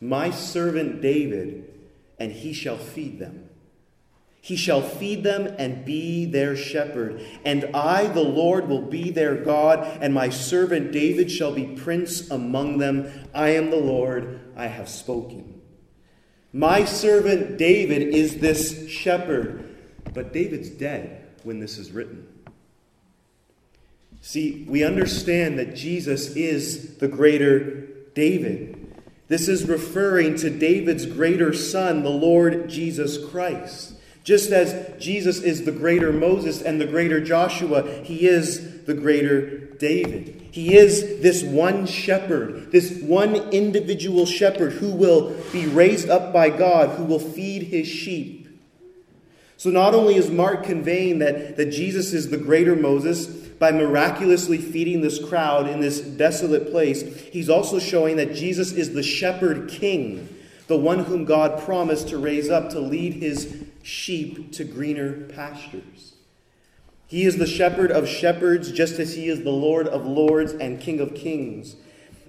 my 0.00 0.30
servant 0.30 1.00
David, 1.00 1.72
and 2.18 2.32
he 2.32 2.52
shall 2.52 2.78
feed 2.78 3.18
them. 3.18 3.48
He 4.44 4.56
shall 4.56 4.82
feed 4.82 5.24
them 5.24 5.54
and 5.58 5.86
be 5.86 6.26
their 6.26 6.54
shepherd. 6.54 7.24
And 7.46 7.64
I, 7.72 8.08
the 8.08 8.20
Lord, 8.20 8.68
will 8.68 8.82
be 8.82 9.10
their 9.10 9.36
God, 9.36 9.78
and 10.02 10.12
my 10.12 10.28
servant 10.28 10.92
David 10.92 11.30
shall 11.30 11.54
be 11.54 11.64
prince 11.64 12.28
among 12.28 12.76
them. 12.76 13.10
I 13.32 13.54
am 13.54 13.70
the 13.70 13.78
Lord, 13.78 14.38
I 14.54 14.66
have 14.66 14.90
spoken. 14.90 15.62
My 16.52 16.84
servant 16.84 17.56
David 17.56 18.14
is 18.14 18.36
this 18.36 18.86
shepherd, 18.90 19.76
but 20.12 20.34
David's 20.34 20.68
dead 20.68 21.26
when 21.42 21.58
this 21.58 21.78
is 21.78 21.90
written. 21.90 22.28
See, 24.20 24.66
we 24.68 24.84
understand 24.84 25.58
that 25.58 25.74
Jesus 25.74 26.36
is 26.36 26.98
the 26.98 27.08
greater 27.08 27.88
David. 28.12 28.92
This 29.28 29.48
is 29.48 29.66
referring 29.66 30.36
to 30.36 30.50
David's 30.50 31.06
greater 31.06 31.54
son, 31.54 32.02
the 32.02 32.10
Lord 32.10 32.68
Jesus 32.68 33.16
Christ. 33.30 33.93
Just 34.24 34.50
as 34.52 35.00
Jesus 35.00 35.40
is 35.40 35.64
the 35.64 35.72
greater 35.72 36.12
Moses 36.12 36.62
and 36.62 36.80
the 36.80 36.86
greater 36.86 37.22
Joshua, 37.22 37.82
he 38.02 38.26
is 38.26 38.84
the 38.84 38.94
greater 38.94 39.58
David. 39.76 40.48
He 40.50 40.76
is 40.76 41.20
this 41.20 41.42
one 41.42 41.84
shepherd, 41.86 42.72
this 42.72 43.02
one 43.02 43.34
individual 43.50 44.24
shepherd 44.24 44.72
who 44.72 44.92
will 44.92 45.36
be 45.52 45.66
raised 45.66 46.08
up 46.08 46.32
by 46.32 46.48
God, 46.48 46.96
who 46.96 47.04
will 47.04 47.18
feed 47.18 47.64
his 47.64 47.86
sheep. 47.86 48.48
So 49.58 49.70
not 49.70 49.94
only 49.94 50.16
is 50.16 50.30
Mark 50.30 50.64
conveying 50.64 51.18
that, 51.18 51.56
that 51.56 51.70
Jesus 51.70 52.12
is 52.12 52.30
the 52.30 52.38
greater 52.38 52.74
Moses, 52.74 53.26
by 53.58 53.70
miraculously 53.72 54.58
feeding 54.58 55.00
this 55.00 55.22
crowd 55.22 55.68
in 55.68 55.80
this 55.80 56.00
desolate 56.00 56.70
place, 56.70 57.02
he's 57.26 57.48
also 57.48 57.78
showing 57.78 58.16
that 58.16 58.34
Jesus 58.34 58.72
is 58.72 58.92
the 58.92 59.02
shepherd 59.02 59.68
king, 59.68 60.28
the 60.66 60.76
one 60.76 61.00
whom 61.00 61.24
God 61.24 61.62
promised 61.62 62.08
to 62.08 62.18
raise 62.18 62.50
up 62.50 62.70
to 62.70 62.80
lead 62.80 63.14
his 63.14 63.63
sheep 63.84 64.50
to 64.52 64.64
greener 64.64 65.12
pastures. 65.28 66.14
He 67.06 67.24
is 67.24 67.36
the 67.36 67.46
shepherd 67.46 67.92
of 67.92 68.08
shepherds, 68.08 68.72
just 68.72 68.98
as 68.98 69.14
he 69.14 69.28
is 69.28 69.42
the 69.42 69.50
Lord 69.50 69.86
of 69.86 70.06
lords 70.06 70.52
and 70.52 70.80
King 70.80 71.00
of 71.00 71.14
kings. 71.14 71.76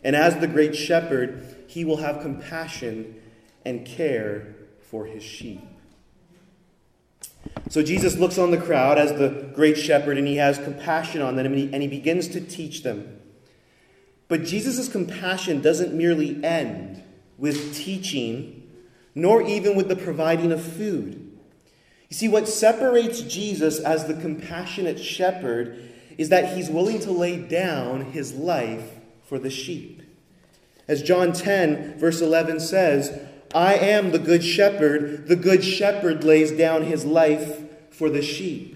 And 0.03 0.15
as 0.15 0.37
the 0.37 0.47
great 0.47 0.75
shepherd, 0.75 1.63
he 1.67 1.85
will 1.85 1.97
have 1.97 2.21
compassion 2.21 3.21
and 3.63 3.85
care 3.85 4.55
for 4.81 5.05
his 5.05 5.23
sheep. 5.23 5.61
So 7.69 7.81
Jesus 7.81 8.17
looks 8.17 8.37
on 8.37 8.51
the 8.51 8.57
crowd 8.57 8.97
as 8.97 9.13
the 9.13 9.49
great 9.53 9.77
shepherd 9.77 10.17
and 10.17 10.27
he 10.27 10.35
has 10.37 10.57
compassion 10.57 11.21
on 11.21 11.35
them 11.35 11.47
and 11.47 11.57
he, 11.57 11.69
and 11.73 11.81
he 11.81 11.87
begins 11.87 12.27
to 12.29 12.41
teach 12.41 12.83
them. 12.83 13.19
But 14.27 14.43
Jesus' 14.43 14.87
compassion 14.87 15.61
doesn't 15.61 15.93
merely 15.93 16.43
end 16.43 17.03
with 17.37 17.75
teaching, 17.75 18.69
nor 19.13 19.41
even 19.41 19.75
with 19.75 19.87
the 19.87 19.95
providing 19.95 20.51
of 20.51 20.61
food. 20.61 21.24
You 22.09 22.15
see, 22.15 22.27
what 22.27 22.47
separates 22.47 23.21
Jesus 23.21 23.79
as 23.79 24.05
the 24.05 24.13
compassionate 24.13 24.99
shepherd 24.99 25.91
is 26.17 26.29
that 26.29 26.55
he's 26.55 26.69
willing 26.69 26.99
to 27.01 27.11
lay 27.11 27.37
down 27.37 28.11
his 28.11 28.33
life 28.33 28.91
for 29.23 29.39
the 29.39 29.49
sheep. 29.49 30.01
As 30.87 31.01
John 31.01 31.33
10, 31.33 31.97
verse 31.97 32.21
11 32.21 32.59
says, 32.59 33.19
I 33.53 33.75
am 33.75 34.11
the 34.11 34.19
good 34.19 34.43
shepherd. 34.43 35.27
The 35.27 35.35
good 35.35 35.63
shepherd 35.63 36.23
lays 36.23 36.51
down 36.51 36.83
his 36.83 37.05
life 37.05 37.63
for 37.91 38.09
the 38.09 38.21
sheep. 38.21 38.74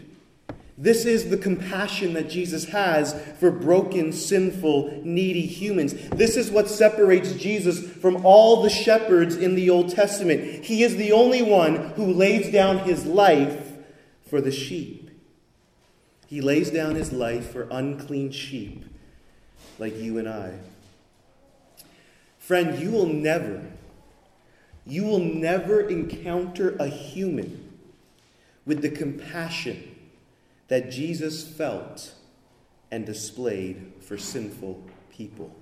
This 0.81 1.03
is 1.03 1.29
the 1.29 1.38
compassion 1.38 2.13
that 2.13 2.29
Jesus 2.29 2.63
has 2.69 3.13
for 3.38 3.51
broken, 3.51 4.13
sinful, 4.13 5.01
needy 5.03 5.45
humans. 5.45 5.93
This 6.12 6.38
is 6.38 6.50
what 6.50 6.69
separates 6.69 7.33
Jesus 7.33 7.86
from 7.98 8.25
all 8.25 8.63
the 8.63 8.69
shepherds 8.69 9.36
in 9.36 9.55
the 9.55 9.69
Old 9.69 9.89
Testament. 9.89 10.63
He 10.63 10.83
is 10.83 10.95
the 10.95 11.12
only 11.12 11.41
one 11.41 11.75
who 11.91 12.13
lays 12.13 12.50
down 12.50 12.79
his 12.79 13.05
life 13.05 13.74
for 14.29 14.39
the 14.39 14.53
sheep. 14.53 15.12
He 16.27 16.39
lays 16.39 16.71
down 16.71 16.95
his 16.95 17.12
life 17.12 17.51
for 17.51 17.67
unclean 17.69 18.31
sheep 18.31 18.86
like 19.79 19.98
you 19.98 20.17
and 20.17 20.29
I. 20.29 20.59
Friend, 22.38 22.79
you 22.79 22.91
will 22.91 23.05
never 23.05 23.65
you 24.86 25.03
will 25.03 25.19
never 25.19 25.81
encounter 25.81 26.75
a 26.79 26.88
human 26.88 27.77
with 28.65 28.81
the 28.81 28.89
compassion 28.89 29.88
that 30.69 30.89
Jesus 30.89 31.45
felt 31.45 32.13
and 32.89 33.05
displayed 33.05 33.93
for 34.01 34.17
sinful 34.17 34.83
people. 35.11 35.55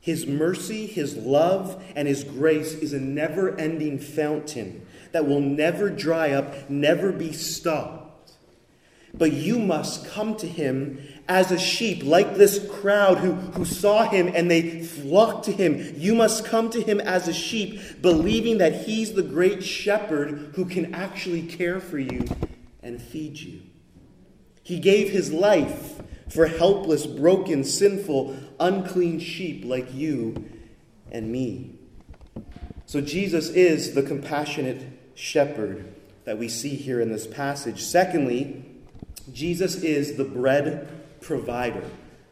His 0.00 0.26
mercy, 0.26 0.86
His 0.86 1.16
love, 1.16 1.82
and 1.94 2.06
His 2.06 2.24
grace 2.24 2.74
is 2.74 2.92
a 2.92 3.00
never 3.00 3.56
ending 3.58 3.98
fountain 3.98 4.86
that 5.12 5.26
will 5.26 5.40
never 5.40 5.88
dry 5.88 6.32
up, 6.32 6.68
never 6.68 7.12
be 7.12 7.32
stopped. 7.32 8.32
But 9.14 9.32
you 9.32 9.58
must 9.58 10.06
come 10.06 10.36
to 10.36 10.48
him 10.48 10.98
as 11.28 11.52
a 11.52 11.58
sheep, 11.58 12.02
like 12.02 12.36
this 12.36 12.66
crowd 12.70 13.18
who, 13.18 13.32
who 13.32 13.64
saw 13.66 14.08
him 14.08 14.28
and 14.34 14.50
they 14.50 14.82
flocked 14.82 15.44
to 15.44 15.52
him. 15.52 15.94
You 15.96 16.14
must 16.14 16.46
come 16.46 16.70
to 16.70 16.80
him 16.80 16.98
as 16.98 17.28
a 17.28 17.32
sheep, 17.34 18.00
believing 18.00 18.58
that 18.58 18.86
he's 18.86 19.12
the 19.12 19.22
great 19.22 19.62
shepherd 19.62 20.52
who 20.54 20.64
can 20.64 20.94
actually 20.94 21.42
care 21.42 21.78
for 21.78 21.98
you 21.98 22.24
and 22.82 23.00
feed 23.00 23.38
you. 23.38 23.60
He 24.62 24.78
gave 24.78 25.10
his 25.10 25.32
life 25.32 26.00
for 26.28 26.46
helpless, 26.46 27.06
broken, 27.06 27.64
sinful, 27.64 28.36
unclean 28.58 29.20
sheep 29.20 29.64
like 29.64 29.92
you 29.92 30.48
and 31.10 31.30
me. 31.30 31.74
So 32.86 33.00
Jesus 33.00 33.48
is 33.50 33.94
the 33.94 34.02
compassionate 34.02 34.82
shepherd 35.14 35.92
that 36.24 36.38
we 36.38 36.48
see 36.48 36.76
here 36.76 37.00
in 37.00 37.12
this 37.12 37.26
passage. 37.26 37.82
Secondly, 37.82 38.64
Jesus 39.32 39.76
is 39.76 40.16
the 40.16 40.24
bread 40.24 40.88
provider. 41.20 41.84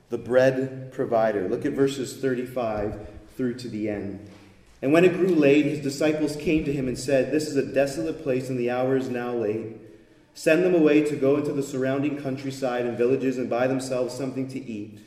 The 0.08 0.18
bread 0.18 0.92
provider. 0.92 1.48
Look 1.48 1.64
at 1.64 1.72
verses 1.72 2.16
35 2.16 3.08
through 3.36 3.54
to 3.54 3.68
the 3.68 3.88
end. 3.88 4.28
And 4.82 4.92
when 4.92 5.04
it 5.04 5.14
grew 5.14 5.34
late, 5.34 5.66
his 5.66 5.80
disciples 5.80 6.36
came 6.36 6.64
to 6.64 6.72
him 6.72 6.88
and 6.88 6.98
said, 6.98 7.30
This 7.30 7.48
is 7.48 7.56
a 7.56 7.64
desolate 7.64 8.22
place, 8.22 8.48
and 8.48 8.58
the 8.58 8.70
hour 8.70 8.96
is 8.96 9.08
now 9.08 9.34
late. 9.34 9.76
Send 10.40 10.64
them 10.64 10.74
away 10.74 11.04
to 11.04 11.16
go 11.16 11.36
into 11.36 11.52
the 11.52 11.62
surrounding 11.62 12.16
countryside 12.16 12.86
and 12.86 12.96
villages 12.96 13.36
and 13.36 13.50
buy 13.50 13.66
themselves 13.66 14.14
something 14.14 14.48
to 14.48 14.58
eat. 14.58 14.98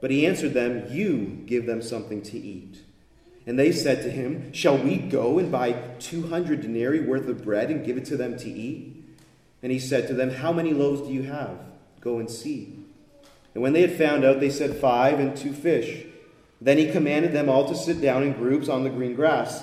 But 0.00 0.10
he 0.10 0.26
answered 0.26 0.54
them, 0.54 0.86
You 0.90 1.44
give 1.46 1.66
them 1.66 1.80
something 1.80 2.20
to 2.22 2.36
eat. 2.36 2.80
And 3.46 3.56
they 3.56 3.70
said 3.70 4.02
to 4.02 4.10
him, 4.10 4.52
Shall 4.52 4.76
we 4.76 4.96
go 4.96 5.38
and 5.38 5.52
buy 5.52 5.74
200 6.00 6.62
denarii 6.62 6.98
worth 6.98 7.28
of 7.28 7.44
bread 7.44 7.70
and 7.70 7.86
give 7.86 7.96
it 7.96 8.04
to 8.06 8.16
them 8.16 8.36
to 8.38 8.50
eat? 8.50 8.92
And 9.62 9.70
he 9.70 9.78
said 9.78 10.08
to 10.08 10.14
them, 10.14 10.30
How 10.30 10.52
many 10.52 10.72
loaves 10.72 11.02
do 11.02 11.14
you 11.14 11.22
have? 11.22 11.56
Go 12.00 12.18
and 12.18 12.28
see. 12.28 12.76
And 13.54 13.62
when 13.62 13.72
they 13.72 13.82
had 13.82 13.96
found 13.96 14.24
out, 14.24 14.40
they 14.40 14.50
said, 14.50 14.80
Five 14.80 15.20
and 15.20 15.36
two 15.36 15.52
fish. 15.52 16.06
Then 16.60 16.76
he 16.76 16.90
commanded 16.90 17.32
them 17.32 17.48
all 17.48 17.68
to 17.68 17.76
sit 17.76 18.00
down 18.00 18.24
in 18.24 18.32
groups 18.32 18.68
on 18.68 18.82
the 18.82 18.90
green 18.90 19.14
grass. 19.14 19.62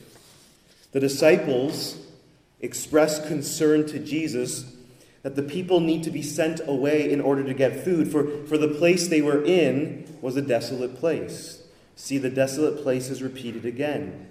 the 0.91 0.99
disciples 0.99 1.97
express 2.59 3.25
concern 3.27 3.85
to 3.87 3.99
Jesus 3.99 4.75
that 5.23 5.35
the 5.35 5.43
people 5.43 5.79
need 5.79 6.03
to 6.03 6.11
be 6.11 6.23
sent 6.23 6.61
away 6.65 7.11
in 7.11 7.21
order 7.21 7.43
to 7.43 7.53
get 7.53 7.83
food, 7.83 8.11
for, 8.11 8.45
for 8.47 8.57
the 8.57 8.67
place 8.67 9.07
they 9.07 9.21
were 9.21 9.43
in 9.43 10.17
was 10.21 10.35
a 10.35 10.41
desolate 10.41 10.95
place. 10.95 11.63
See, 11.95 12.17
the 12.17 12.29
desolate 12.29 12.81
place 12.81 13.09
is 13.09 13.21
repeated 13.21 13.65
again. 13.65 14.27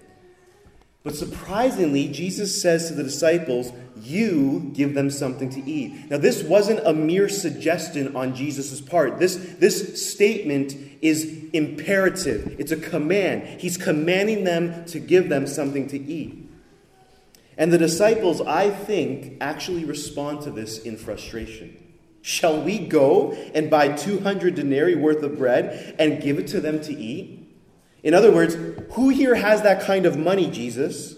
But 1.02 1.14
surprisingly, 1.14 2.08
Jesus 2.08 2.60
says 2.60 2.88
to 2.88 2.94
the 2.94 3.04
disciples, 3.04 3.72
You 3.96 4.70
give 4.74 4.94
them 4.94 5.08
something 5.08 5.48
to 5.50 5.62
eat. 5.62 6.10
Now, 6.10 6.18
this 6.18 6.42
wasn't 6.42 6.86
a 6.86 6.92
mere 6.92 7.28
suggestion 7.28 8.14
on 8.14 8.34
Jesus' 8.34 8.80
part. 8.80 9.18
This, 9.18 9.36
this 9.58 10.10
statement 10.10 10.74
is 11.00 11.48
imperative, 11.52 12.56
it's 12.58 12.72
a 12.72 12.76
command. 12.76 13.60
He's 13.60 13.78
commanding 13.78 14.44
them 14.44 14.84
to 14.86 14.98
give 14.98 15.28
them 15.28 15.46
something 15.46 15.86
to 15.88 15.98
eat. 15.98 16.49
And 17.60 17.70
the 17.70 17.76
disciples, 17.76 18.40
I 18.40 18.70
think, 18.70 19.36
actually 19.42 19.84
respond 19.84 20.40
to 20.42 20.50
this 20.50 20.78
in 20.78 20.96
frustration. 20.96 21.76
Shall 22.22 22.62
we 22.62 22.78
go 22.78 23.32
and 23.54 23.68
buy 23.68 23.88
200 23.92 24.54
denarii 24.54 24.94
worth 24.94 25.22
of 25.22 25.36
bread 25.36 25.94
and 25.98 26.22
give 26.22 26.38
it 26.38 26.46
to 26.48 26.62
them 26.62 26.80
to 26.80 26.96
eat? 26.96 27.54
In 28.02 28.14
other 28.14 28.32
words, 28.32 28.56
who 28.92 29.10
here 29.10 29.34
has 29.34 29.60
that 29.60 29.82
kind 29.82 30.06
of 30.06 30.16
money, 30.16 30.50
Jesus? 30.50 31.16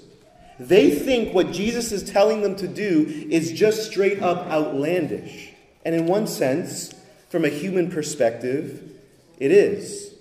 They 0.58 0.90
think 0.90 1.32
what 1.32 1.52
Jesus 1.52 1.92
is 1.92 2.02
telling 2.02 2.42
them 2.42 2.56
to 2.56 2.66
do 2.66 3.06
is 3.30 3.52
just 3.52 3.88
straight 3.88 4.20
up 4.20 4.48
outlandish. 4.48 5.52
And 5.84 5.94
in 5.94 6.06
one 6.06 6.26
sense, 6.26 6.92
from 7.28 7.44
a 7.44 7.50
human 7.50 7.88
perspective, 7.88 8.90
it 9.38 9.52
is. 9.52 10.11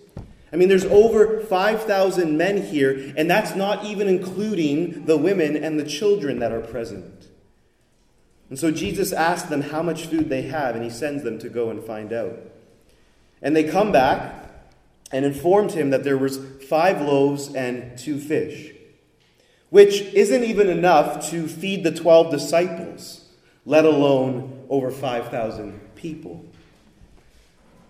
I 0.54 0.58
mean, 0.58 0.68
there's 0.68 0.86
over 0.86 1.40
5,000 1.40 2.38
men 2.38 2.62
here, 2.62 3.14
and 3.16 3.30
that's 3.30 3.56
not 3.56 3.86
even 3.86 4.08
including 4.08 5.06
the 5.06 5.18
women 5.18 5.56
and 5.56 5.80
the 5.80 5.86
children 5.86 6.40
that 6.40 6.52
are 6.52 6.62
present. 6.62 7.28
And 8.50 8.60
so 8.60 8.70
Jesus 8.70 9.14
asks 9.14 9.48
them 9.48 9.62
how 9.62 9.82
much 9.82 10.08
food 10.08 10.30
they 10.30 10.42
have, 10.44 10.76
and 10.76 10.84
he 10.84 10.90
sends 10.90 11.24
them 11.24 11.40
to 11.40 11.48
go 11.48 11.70
and 11.70 11.82
find 11.82 12.12
out. 12.12 12.38
And 13.42 13.56
they 13.56 13.64
come 13.64 13.94
back, 13.94 14.42
and 15.12 15.26
informed 15.26 15.72
him 15.72 15.90
that 15.90 16.04
there 16.04 16.18
was 16.18 16.40
five 16.70 17.02
loaves 17.02 17.54
and 17.54 17.98
two 17.98 18.20
fish, 18.20 18.74
which 19.70 20.02
isn't 20.14 20.44
even 20.44 20.70
enough 20.70 21.30
to 21.30 21.48
feed 21.48 21.84
the 21.84 21.92
12 21.92 22.32
disciples, 22.32 23.30
let 23.66 23.86
alone 23.86 24.66
over 24.70 24.90
5,000 24.90 25.80
people. 25.96 26.46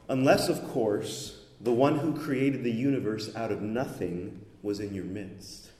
Unless, 0.10 0.50
of 0.50 0.68
course, 0.70 1.38
the 1.64 1.72
one 1.72 2.00
who 2.00 2.20
created 2.20 2.64
the 2.64 2.72
universe 2.72 3.36
out 3.36 3.52
of 3.52 3.62
nothing 3.62 4.46
was 4.62 4.80
in 4.80 4.94
your 4.94 5.06
midst. 5.06 5.72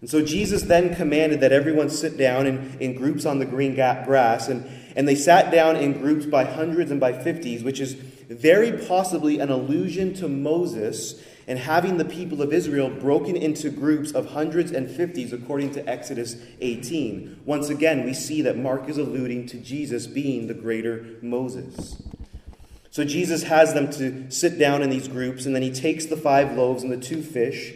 And 0.00 0.10
so 0.10 0.24
Jesus 0.24 0.62
then 0.62 0.94
commanded 0.94 1.40
that 1.40 1.52
everyone 1.52 1.88
sit 1.88 2.16
down 2.16 2.46
in, 2.46 2.76
in 2.80 2.94
groups 2.94 3.24
on 3.24 3.38
the 3.38 3.46
green 3.46 3.74
grass, 3.74 4.48
and, 4.48 4.68
and 4.94 5.08
they 5.08 5.14
sat 5.14 5.50
down 5.50 5.76
in 5.76 6.00
groups 6.00 6.26
by 6.26 6.44
hundreds 6.44 6.90
and 6.90 7.00
by 7.00 7.12
fifties, 7.12 7.64
which 7.64 7.80
is 7.80 7.94
very 7.94 8.72
possibly 8.86 9.38
an 9.38 9.50
allusion 9.50 10.12
to 10.14 10.28
Moses 10.28 11.22
and 11.48 11.58
having 11.58 11.96
the 11.96 12.04
people 12.04 12.42
of 12.42 12.52
Israel 12.52 12.90
broken 12.90 13.36
into 13.36 13.70
groups 13.70 14.12
of 14.12 14.30
hundreds 14.30 14.72
and 14.72 14.90
fifties 14.90 15.32
according 15.32 15.70
to 15.72 15.88
Exodus 15.88 16.36
18. 16.60 17.42
Once 17.44 17.68
again, 17.68 18.04
we 18.04 18.12
see 18.12 18.42
that 18.42 18.56
Mark 18.56 18.88
is 18.88 18.98
alluding 18.98 19.46
to 19.46 19.58
Jesus 19.58 20.06
being 20.06 20.48
the 20.48 20.54
greater 20.54 21.16
Moses. 21.22 22.02
So 22.96 23.04
Jesus 23.04 23.42
has 23.42 23.74
them 23.74 23.90
to 23.90 24.30
sit 24.30 24.58
down 24.58 24.80
in 24.80 24.88
these 24.88 25.06
groups, 25.06 25.44
and 25.44 25.54
then 25.54 25.60
he 25.60 25.70
takes 25.70 26.06
the 26.06 26.16
five 26.16 26.56
loaves 26.56 26.82
and 26.82 26.90
the 26.90 26.96
two 26.96 27.20
fish. 27.20 27.74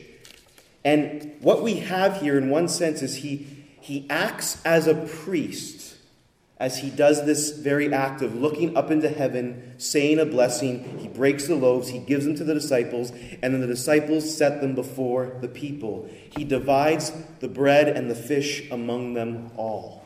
And 0.82 1.34
what 1.40 1.62
we 1.62 1.74
have 1.74 2.22
here, 2.22 2.38
in 2.38 2.48
one 2.48 2.68
sense, 2.68 3.02
is 3.02 3.16
he, 3.16 3.46
he 3.82 4.06
acts 4.08 4.64
as 4.64 4.86
a 4.86 4.94
priest 4.94 5.98
as 6.56 6.78
he 6.78 6.88
does 6.88 7.26
this 7.26 7.50
very 7.50 7.92
act 7.92 8.22
of 8.22 8.34
looking 8.34 8.74
up 8.78 8.90
into 8.90 9.10
heaven, 9.10 9.74
saying 9.76 10.18
a 10.18 10.24
blessing. 10.24 10.98
He 10.98 11.08
breaks 11.08 11.46
the 11.46 11.54
loaves, 11.54 11.90
he 11.90 11.98
gives 11.98 12.24
them 12.24 12.34
to 12.36 12.44
the 12.44 12.54
disciples, 12.54 13.10
and 13.42 13.52
then 13.52 13.60
the 13.60 13.66
disciples 13.66 14.34
set 14.34 14.62
them 14.62 14.74
before 14.74 15.36
the 15.42 15.48
people. 15.48 16.08
He 16.34 16.44
divides 16.44 17.12
the 17.40 17.48
bread 17.48 17.88
and 17.88 18.10
the 18.10 18.14
fish 18.14 18.70
among 18.70 19.12
them 19.12 19.50
all. 19.58 20.00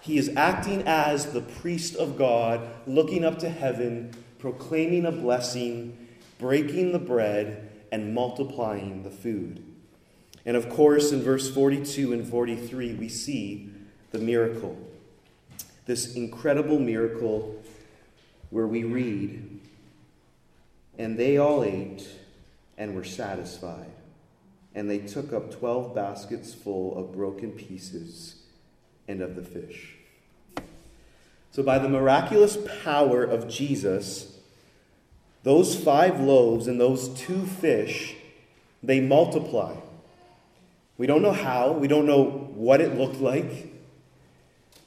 He 0.00 0.18
is 0.18 0.32
acting 0.36 0.82
as 0.84 1.26
the 1.26 1.42
priest 1.42 1.94
of 1.94 2.18
God, 2.18 2.66
looking 2.86 3.24
up 3.24 3.38
to 3.38 3.48
heaven, 3.48 4.12
proclaiming 4.42 5.06
a 5.06 5.12
blessing, 5.12 6.08
breaking 6.38 6.92
the 6.92 6.98
bread, 6.98 7.70
and 7.90 8.12
multiplying 8.14 9.02
the 9.02 9.10
food. 9.10 9.64
And 10.44 10.56
of 10.56 10.68
course, 10.68 11.12
in 11.12 11.22
verse 11.22 11.50
42 11.50 12.12
and 12.12 12.28
43, 12.28 12.94
we 12.94 13.08
see 13.08 13.70
the 14.10 14.18
miracle 14.18 14.76
this 15.86 16.14
incredible 16.14 16.78
miracle 16.78 17.60
where 18.50 18.66
we 18.66 18.84
read, 18.84 19.60
And 20.98 21.18
they 21.18 21.38
all 21.38 21.64
ate 21.64 22.06
and 22.78 22.94
were 22.94 23.04
satisfied, 23.04 23.90
and 24.74 24.88
they 24.88 24.98
took 24.98 25.32
up 25.32 25.50
twelve 25.50 25.94
baskets 25.94 26.54
full 26.54 26.96
of 26.96 27.12
broken 27.12 27.52
pieces 27.52 28.42
and 29.08 29.20
of 29.20 29.34
the 29.36 29.42
fish. 29.42 29.94
So, 31.50 31.62
by 31.62 31.78
the 31.78 31.88
miraculous 31.88 32.56
power 32.84 33.24
of 33.24 33.48
Jesus, 33.48 34.31
those 35.42 35.74
five 35.74 36.20
loaves 36.20 36.66
and 36.66 36.80
those 36.80 37.08
two 37.10 37.44
fish, 37.46 38.14
they 38.82 39.00
multiply. 39.00 39.74
We 40.98 41.06
don't 41.06 41.22
know 41.22 41.32
how, 41.32 41.72
we 41.72 41.88
don't 41.88 42.06
know 42.06 42.24
what 42.24 42.80
it 42.80 42.96
looked 42.96 43.20
like. 43.20 43.72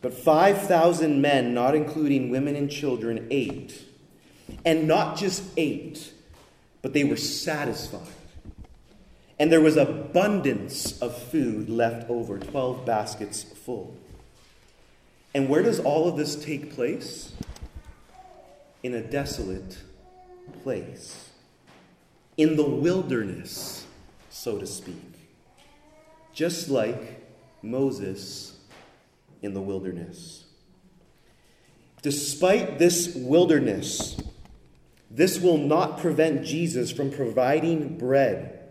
But 0.01 0.13
5,000 0.13 1.19
men, 1.21 1.53
not 1.53 1.75
including 1.75 2.29
women 2.29 2.55
and 2.55 2.69
children, 2.69 3.27
ate. 3.31 3.83
And 4.63 4.87
not 4.87 5.17
just 5.17 5.43
ate, 5.57 6.13
but 6.81 6.93
they 6.93 7.03
were 7.03 7.17
satisfied. 7.17 8.01
And 9.39 9.51
there 9.51 9.61
was 9.61 9.75
abundance 9.75 11.01
of 11.01 11.17
food 11.17 11.69
left 11.69 12.09
over 12.09 12.37
12 12.37 12.85
baskets 12.85 13.43
full. 13.43 13.97
And 15.33 15.49
where 15.49 15.63
does 15.63 15.79
all 15.79 16.07
of 16.07 16.15
this 16.15 16.35
take 16.35 16.73
place? 16.73 17.33
in 18.85 18.93
a 18.93 19.01
desolate 19.01 19.79
place, 20.65 21.29
in 22.37 22.55
the 22.55 22.67
wilderness, 22.67 23.85
so 24.31 24.57
to 24.57 24.65
speak, 24.65 25.13
just 26.33 26.69
like 26.69 27.23
Moses 27.61 28.57
in 29.43 29.53
the 29.53 29.61
wilderness. 29.61 30.45
Despite 32.01 32.79
this 32.79 33.13
wilderness, 33.13 34.17
this 35.11 35.39
will 35.39 35.59
not 35.59 35.99
prevent 35.99 36.43
Jesus 36.43 36.91
from 36.91 37.11
providing 37.11 37.99
bread, 37.99 38.67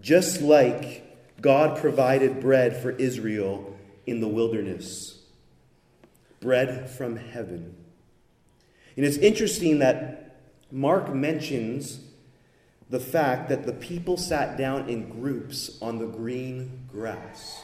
just 0.00 0.42
like 0.42 1.04
God 1.40 1.78
provided 1.78 2.40
bread 2.40 2.82
for 2.82 2.90
Israel 2.90 3.76
in 4.08 4.18
the 4.18 4.26
wilderness. 4.26 5.22
Bread 6.40 6.90
from 6.90 7.14
heaven. 7.14 7.76
And 8.96 9.06
it's 9.06 9.18
interesting 9.18 9.78
that 9.78 10.27
Mark 10.70 11.14
mentions 11.14 12.00
the 12.90 13.00
fact 13.00 13.48
that 13.48 13.66
the 13.66 13.72
people 13.72 14.16
sat 14.16 14.56
down 14.56 14.88
in 14.88 15.08
groups 15.08 15.78
on 15.80 15.98
the 15.98 16.06
green 16.06 16.86
grass. 16.90 17.62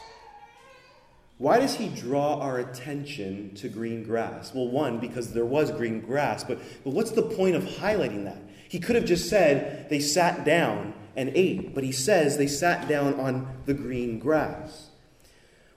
Why 1.37 1.59
does 1.59 1.75
he 1.75 1.89
draw 1.89 2.39
our 2.39 2.59
attention 2.59 3.53
to 3.55 3.67
green 3.67 4.03
grass? 4.03 4.53
Well, 4.53 4.69
one, 4.69 4.99
because 4.99 5.33
there 5.33 5.45
was 5.45 5.69
green 5.69 5.99
grass, 5.99 6.43
but, 6.43 6.59
but 6.83 6.93
what's 6.93 7.11
the 7.11 7.23
point 7.23 7.55
of 7.55 7.63
highlighting 7.63 8.23
that? 8.23 8.41
He 8.69 8.79
could 8.79 8.95
have 8.95 9.05
just 9.05 9.29
said 9.29 9.89
they 9.89 9.99
sat 9.99 10.45
down 10.45 10.93
and 11.15 11.31
ate, 11.35 11.75
but 11.75 11.83
he 11.83 11.91
says 11.91 12.37
they 12.37 12.47
sat 12.47 12.87
down 12.87 13.19
on 13.19 13.47
the 13.65 13.73
green 13.73 14.17
grass. 14.19 14.89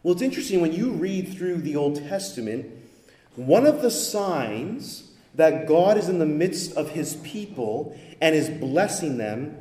Well, 0.02 0.12
it's 0.12 0.22
interesting 0.22 0.60
when 0.60 0.72
you 0.72 0.92
read 0.92 1.36
through 1.36 1.58
the 1.58 1.76
Old 1.76 1.96
Testament, 1.96 2.66
one 3.34 3.66
of 3.66 3.82
the 3.82 3.90
signs 3.90 5.07
that 5.38 5.66
God 5.66 5.96
is 5.96 6.08
in 6.08 6.18
the 6.18 6.26
midst 6.26 6.76
of 6.76 6.90
his 6.90 7.14
people 7.16 7.96
and 8.20 8.34
is 8.34 8.50
blessing 8.50 9.18
them 9.18 9.56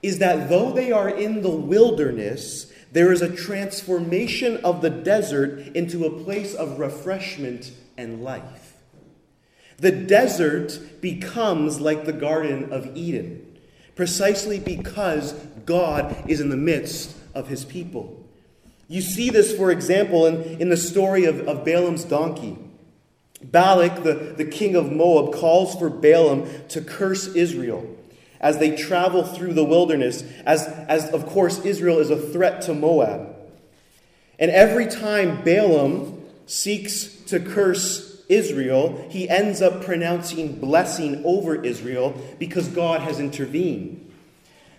is 0.00 0.20
that 0.20 0.48
though 0.48 0.70
they 0.70 0.92
are 0.92 1.08
in 1.08 1.42
the 1.42 1.50
wilderness, 1.50 2.72
there 2.92 3.10
is 3.10 3.20
a 3.20 3.34
transformation 3.34 4.58
of 4.58 4.80
the 4.80 4.90
desert 4.90 5.58
into 5.74 6.06
a 6.06 6.22
place 6.22 6.54
of 6.54 6.78
refreshment 6.78 7.72
and 7.96 8.22
life. 8.22 8.76
The 9.78 9.90
desert 9.90 10.78
becomes 11.00 11.80
like 11.80 12.04
the 12.04 12.12
Garden 12.12 12.72
of 12.72 12.96
Eden, 12.96 13.58
precisely 13.96 14.60
because 14.60 15.32
God 15.66 16.30
is 16.30 16.40
in 16.40 16.48
the 16.48 16.56
midst 16.56 17.16
of 17.34 17.48
his 17.48 17.64
people. 17.64 18.24
You 18.86 19.02
see 19.02 19.30
this, 19.30 19.52
for 19.56 19.72
example, 19.72 20.26
in, 20.26 20.60
in 20.60 20.68
the 20.68 20.76
story 20.76 21.24
of, 21.24 21.40
of 21.48 21.64
Balaam's 21.64 22.04
donkey. 22.04 22.56
Balak, 23.42 24.02
the, 24.02 24.34
the 24.36 24.44
king 24.44 24.74
of 24.74 24.90
Moab, 24.90 25.34
calls 25.34 25.76
for 25.76 25.88
Balaam 25.88 26.48
to 26.68 26.80
curse 26.80 27.28
Israel 27.28 27.94
as 28.40 28.58
they 28.58 28.76
travel 28.76 29.24
through 29.24 29.52
the 29.54 29.64
wilderness, 29.64 30.22
as, 30.46 30.66
as 30.66 31.10
of 31.10 31.26
course 31.26 31.64
Israel 31.64 31.98
is 31.98 32.10
a 32.10 32.16
threat 32.16 32.62
to 32.62 32.74
Moab. 32.74 33.34
And 34.38 34.50
every 34.50 34.86
time 34.86 35.42
Balaam 35.42 36.24
seeks 36.46 37.06
to 37.26 37.40
curse 37.40 38.22
Israel, 38.28 39.06
he 39.10 39.28
ends 39.28 39.60
up 39.60 39.82
pronouncing 39.82 40.60
blessing 40.60 41.22
over 41.24 41.64
Israel 41.64 42.14
because 42.38 42.68
God 42.68 43.00
has 43.00 43.18
intervened. 43.18 44.04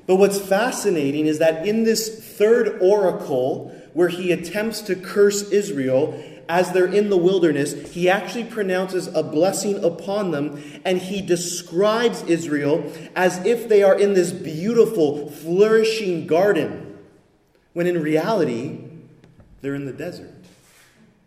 But 0.08 0.16
what's 0.16 0.40
fascinating 0.40 1.28
is 1.28 1.40
that 1.40 1.68
in 1.68 1.84
this 1.84 2.38
third 2.38 2.80
oracle, 2.82 3.76
where 3.94 4.08
he 4.08 4.32
attempts 4.32 4.82
to 4.82 4.96
curse 4.96 5.52
Israel, 5.52 6.14
as 6.50 6.72
they're 6.72 6.88
in 6.88 7.12
the 7.12 7.18
wilderness, 7.18 7.94
he 7.94 8.10
actually 8.10 8.44
pronounces 8.44 9.06
a 9.08 9.22
blessing 9.22 9.82
upon 9.84 10.32
them 10.32 10.82
and 10.84 10.98
he 10.98 11.22
describes 11.22 12.24
Israel 12.24 12.92
as 13.16 13.38
if 13.46 13.70
they 13.70 13.84
are 13.84 13.98
in 13.98 14.16
this 14.16 14.32
beautiful, 14.32 15.30
flourishing 15.30 16.26
garden, 16.26 16.98
when 17.74 17.86
in 17.86 18.02
reality, 18.02 18.80
they're 19.62 19.76
in 19.76 19.86
the 19.86 19.94
desert. 19.94 20.34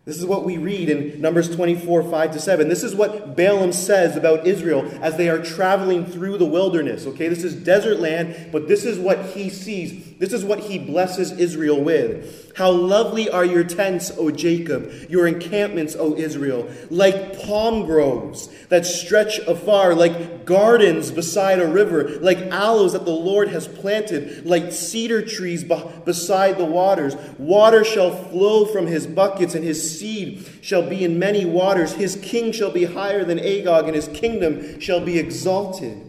This 0.05 0.17
is 0.17 0.25
what 0.25 0.43
we 0.43 0.57
read 0.57 0.89
in 0.89 1.21
Numbers 1.21 1.55
24, 1.55 2.03
5 2.03 2.31
to 2.33 2.39
7. 2.39 2.67
This 2.67 2.83
is 2.83 2.93
what 2.93 3.37
Balaam 3.37 3.71
says 3.71 4.17
about 4.17 4.45
Israel 4.45 4.85
as 5.01 5.15
they 5.15 5.29
are 5.29 5.41
traveling 5.41 6.05
through 6.05 6.37
the 6.37 6.45
wilderness. 6.45 7.07
Okay, 7.07 7.29
this 7.29 7.45
is 7.45 7.55
desert 7.55 8.01
land, 8.01 8.51
but 8.51 8.67
this 8.67 8.83
is 8.83 8.99
what 8.99 9.27
he 9.27 9.49
sees. 9.49 10.12
This 10.23 10.31
is 10.31 10.45
what 10.45 10.61
he 10.61 10.79
blesses 10.79 11.33
Israel 11.33 11.83
with. 11.83 12.53
How 12.55 12.71
lovely 12.71 13.29
are 13.29 13.43
your 13.43 13.65
tents, 13.65 14.09
O 14.17 14.31
Jacob, 14.31 14.89
your 15.09 15.27
encampments, 15.27 15.97
O 15.99 16.15
Israel, 16.15 16.71
like 16.89 17.41
palm 17.41 17.85
groves 17.85 18.47
that 18.69 18.85
stretch 18.85 19.39
afar, 19.39 19.93
like 19.93 20.45
gardens 20.45 21.11
beside 21.11 21.59
a 21.59 21.67
river, 21.67 22.19
like 22.21 22.37
aloes 22.37 22.93
that 22.93 23.03
the 23.03 23.11
Lord 23.11 23.49
has 23.49 23.67
planted, 23.67 24.45
like 24.45 24.71
cedar 24.71 25.21
trees 25.21 25.65
beside 25.65 26.57
the 26.57 26.63
waters. 26.63 27.17
Water 27.37 27.83
shall 27.83 28.15
flow 28.29 28.63
from 28.63 28.87
his 28.87 29.05
buckets, 29.05 29.55
and 29.55 29.65
his 29.65 29.99
seed 29.99 30.47
shall 30.61 30.87
be 30.87 31.03
in 31.03 31.19
many 31.19 31.43
waters. 31.43 31.91
His 31.91 32.15
king 32.15 32.53
shall 32.53 32.71
be 32.71 32.85
higher 32.85 33.25
than 33.25 33.39
Agag, 33.39 33.87
and 33.87 33.95
his 33.95 34.07
kingdom 34.07 34.79
shall 34.79 35.01
be 35.01 35.19
exalted. 35.19 36.01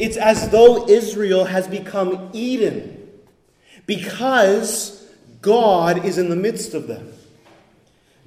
It's 0.00 0.16
as 0.16 0.48
though 0.50 0.88
Israel 0.88 1.44
has 1.44 1.68
become 1.68 2.28
Eden 2.32 2.98
because 3.86 5.08
God 5.40 6.04
is 6.04 6.18
in 6.18 6.30
the 6.30 6.36
midst 6.36 6.74
of 6.74 6.86
them. 6.86 7.12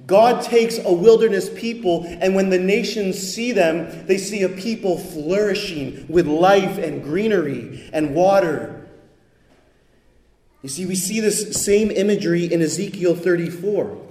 God 0.06 0.42
takes 0.44 0.78
a 0.78 0.92
wilderness 0.92 1.50
people, 1.54 2.04
and 2.04 2.34
when 2.34 2.50
the 2.50 2.58
nations 2.58 3.18
see 3.18 3.52
them, 3.52 4.06
they 4.06 4.18
see 4.18 4.42
a 4.42 4.48
people 4.48 4.98
flourishing 4.98 6.06
with 6.08 6.26
life 6.26 6.78
and 6.78 7.02
greenery 7.02 7.88
and 7.92 8.14
water. 8.14 8.86
You 10.62 10.68
see, 10.68 10.86
we 10.86 10.94
see 10.94 11.20
this 11.20 11.64
same 11.64 11.90
imagery 11.90 12.44
in 12.44 12.60
Ezekiel 12.60 13.16
34. 13.16 14.02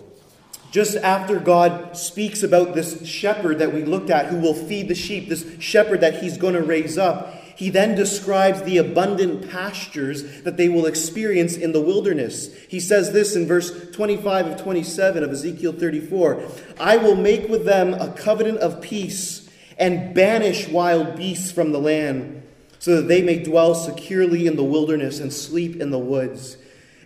Just 0.71 0.97
after 0.97 1.39
God 1.39 1.95
speaks 1.95 2.43
about 2.43 2.75
this 2.75 3.07
shepherd 3.07 3.59
that 3.59 3.73
we 3.73 3.85
looked 3.85 4.09
at 4.09 4.25
who 4.25 4.39
will 4.39 4.53
feed 4.53 4.89
the 4.89 4.95
sheep, 4.95 5.29
this 5.29 5.45
shepherd 5.59 6.01
that 6.01 6.21
he's 6.21 6.37
going 6.37 6.55
to 6.55 6.61
raise 6.61 6.97
up, 6.97 7.33
he 7.55 7.69
then 7.69 7.95
describes 7.95 8.61
the 8.63 8.77
abundant 8.77 9.49
pastures 9.49 10.41
that 10.41 10.57
they 10.57 10.69
will 10.69 10.85
experience 10.85 11.55
in 11.55 11.71
the 11.71 11.81
wilderness. 11.81 12.53
He 12.67 12.79
says 12.79 13.13
this 13.13 13.35
in 13.35 13.47
verse 13.47 13.91
25 13.91 14.47
of 14.47 14.61
27 14.61 15.23
of 15.23 15.31
Ezekiel 15.31 15.73
34 15.73 16.43
I 16.79 16.97
will 16.97 17.15
make 17.15 17.47
with 17.49 17.65
them 17.65 17.93
a 17.93 18.11
covenant 18.11 18.59
of 18.59 18.81
peace 18.81 19.49
and 19.77 20.13
banish 20.13 20.67
wild 20.67 21.15
beasts 21.15 21.51
from 21.51 21.71
the 21.71 21.79
land, 21.79 22.43
so 22.79 22.97
that 22.97 23.07
they 23.07 23.21
may 23.21 23.43
dwell 23.43 23.75
securely 23.75 24.47
in 24.47 24.55
the 24.55 24.63
wilderness 24.63 25.19
and 25.19 25.33
sleep 25.33 25.81
in 25.81 25.91
the 25.91 25.99
woods. 25.99 26.57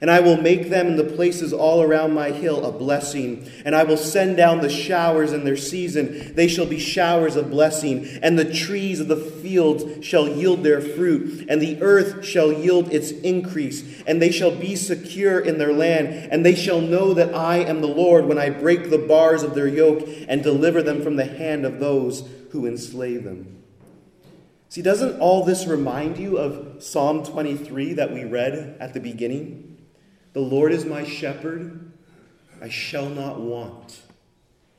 And 0.01 0.09
I 0.09 0.21
will 0.21 0.37
make 0.37 0.69
them 0.69 0.87
in 0.87 0.95
the 0.95 1.03
places 1.03 1.51
all 1.51 1.81
around 1.81 2.13
my 2.13 2.31
hill 2.31 2.65
a 2.65 2.71
blessing. 2.71 3.49
And 3.65 3.75
I 3.75 3.83
will 3.83 3.97
send 3.97 4.37
down 4.37 4.61
the 4.61 4.69
showers 4.69 5.33
in 5.33 5.43
their 5.43 5.57
season. 5.57 6.33
They 6.35 6.47
shall 6.47 6.65
be 6.65 6.79
showers 6.79 7.35
of 7.35 7.49
blessing. 7.49 8.07
And 8.21 8.39
the 8.39 8.51
trees 8.51 9.01
of 9.01 9.09
the 9.09 9.17
fields 9.17 10.05
shall 10.05 10.27
yield 10.27 10.63
their 10.63 10.79
fruit. 10.79 11.45
And 11.49 11.61
the 11.61 11.81
earth 11.81 12.23
shall 12.23 12.53
yield 12.53 12.93
its 12.93 13.11
increase. 13.11 14.01
And 14.07 14.21
they 14.21 14.31
shall 14.31 14.55
be 14.55 14.77
secure 14.77 15.39
in 15.39 15.57
their 15.57 15.73
land. 15.73 16.29
And 16.31 16.45
they 16.45 16.55
shall 16.55 16.79
know 16.79 17.13
that 17.13 17.35
I 17.35 17.57
am 17.57 17.81
the 17.81 17.87
Lord 17.87 18.25
when 18.25 18.37
I 18.37 18.49
break 18.49 18.89
the 18.89 18.97
bars 18.97 19.43
of 19.43 19.53
their 19.53 19.67
yoke 19.67 20.07
and 20.29 20.41
deliver 20.41 20.81
them 20.81 21.03
from 21.03 21.17
the 21.17 21.25
hand 21.25 21.65
of 21.65 21.79
those 21.79 22.27
who 22.51 22.65
enslave 22.65 23.25
them. 23.25 23.57
See, 24.69 24.81
doesn't 24.81 25.19
all 25.19 25.43
this 25.43 25.65
remind 25.65 26.17
you 26.17 26.37
of 26.37 26.81
Psalm 26.83 27.25
23 27.25 27.93
that 27.93 28.13
we 28.13 28.23
read 28.23 28.77
at 28.79 28.93
the 28.93 28.99
beginning? 28.99 29.77
The 30.39 30.45
Lord 30.45 30.71
is 30.71 30.85
my 30.85 31.03
shepherd, 31.03 31.91
I 32.61 32.69
shall 32.69 33.09
not 33.09 33.41
want. 33.41 34.03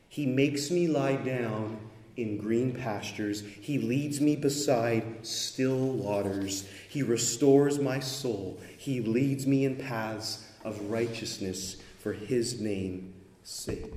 He 0.09 0.25
makes 0.25 0.71
me 0.71 0.89
lie 0.89 1.17
down 1.17 1.77
in 2.17 2.39
green 2.39 2.73
pastures. 2.73 3.43
He 3.43 3.77
leads 3.77 4.23
me 4.23 4.37
beside 4.37 5.27
still 5.27 5.77
waters. 5.77 6.67
He 6.89 7.03
restores 7.03 7.79
my 7.79 8.01
soul. 8.01 8.59
He 8.79 9.03
leads 9.03 9.47
me 9.47 9.67
in 9.67 9.77
paths 9.77 10.47
of 10.65 10.81
righteousness 10.91 11.77
for 11.99 12.15
his 12.15 12.59
name's 12.59 13.13
sake. 13.45 13.93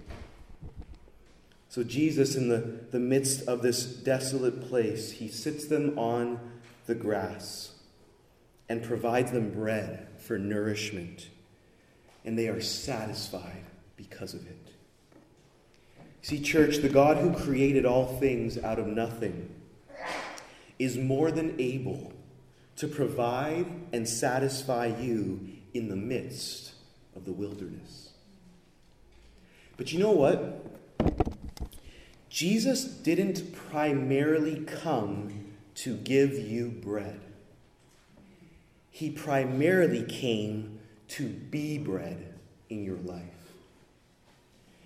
So, 1.69 1.81
Jesus, 1.85 2.35
in 2.35 2.49
the, 2.49 2.81
the 2.91 2.99
midst 2.99 3.47
of 3.47 3.61
this 3.61 3.85
desolate 3.85 4.67
place, 4.67 5.11
he 5.11 5.29
sits 5.29 5.67
them 5.67 5.97
on 5.97 6.41
the 6.87 6.95
grass 6.95 7.71
and 8.67 8.83
provides 8.83 9.31
them 9.31 9.51
bread 9.51 10.09
for 10.19 10.37
nourishment 10.37 11.29
and 12.25 12.37
they 12.37 12.47
are 12.47 12.61
satisfied 12.61 13.63
because 13.97 14.33
of 14.33 14.45
it. 14.47 14.71
See, 16.21 16.39
church, 16.39 16.77
the 16.77 16.89
God 16.89 17.17
who 17.17 17.33
created 17.33 17.85
all 17.85 18.05
things 18.05 18.57
out 18.57 18.79
of 18.79 18.87
nothing 18.87 19.53
is 20.79 20.97
more 20.97 21.31
than 21.31 21.59
able 21.59 22.13
to 22.77 22.87
provide 22.87 23.65
and 23.91 24.07
satisfy 24.07 24.87
you 24.87 25.49
in 25.73 25.89
the 25.89 25.95
midst 25.95 26.73
of 27.15 27.25
the 27.25 27.33
wilderness. 27.33 28.11
But 29.77 29.91
you 29.91 29.99
know 29.99 30.11
what? 30.11 30.65
Jesus 32.29 32.85
didn't 32.85 33.53
primarily 33.53 34.63
come 34.65 35.53
to 35.75 35.97
give 35.97 36.33
you 36.33 36.69
bread. 36.69 37.19
He 38.89 39.09
primarily 39.09 40.03
came 40.03 40.79
to 41.09 41.27
be 41.27 41.77
bread 41.77 42.33
in 42.69 42.83
your 42.83 42.97
life. 42.97 43.23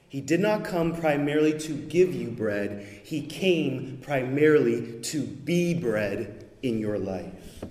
He 0.10 0.22
did 0.22 0.40
not 0.40 0.64
come 0.64 0.96
primarily 0.96 1.58
to 1.60 1.74
give 1.74 2.16
you 2.16 2.30
bread, 2.30 3.02
he 3.04 3.22
came 3.22 4.00
primarily 4.02 5.00
to 5.02 5.24
be 5.24 5.74
bread 5.74 6.46
in 6.64 6.80
your 6.80 6.98
life. 6.98 7.64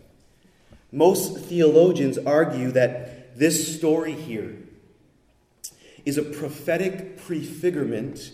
Most 0.93 1.39
theologians 1.39 2.19
argue 2.19 2.71
that 2.73 3.39
this 3.39 3.77
story 3.77 4.13
here 4.13 4.57
is 6.05 6.17
a 6.17 6.23
prophetic 6.23 7.19
prefigurement 7.19 8.33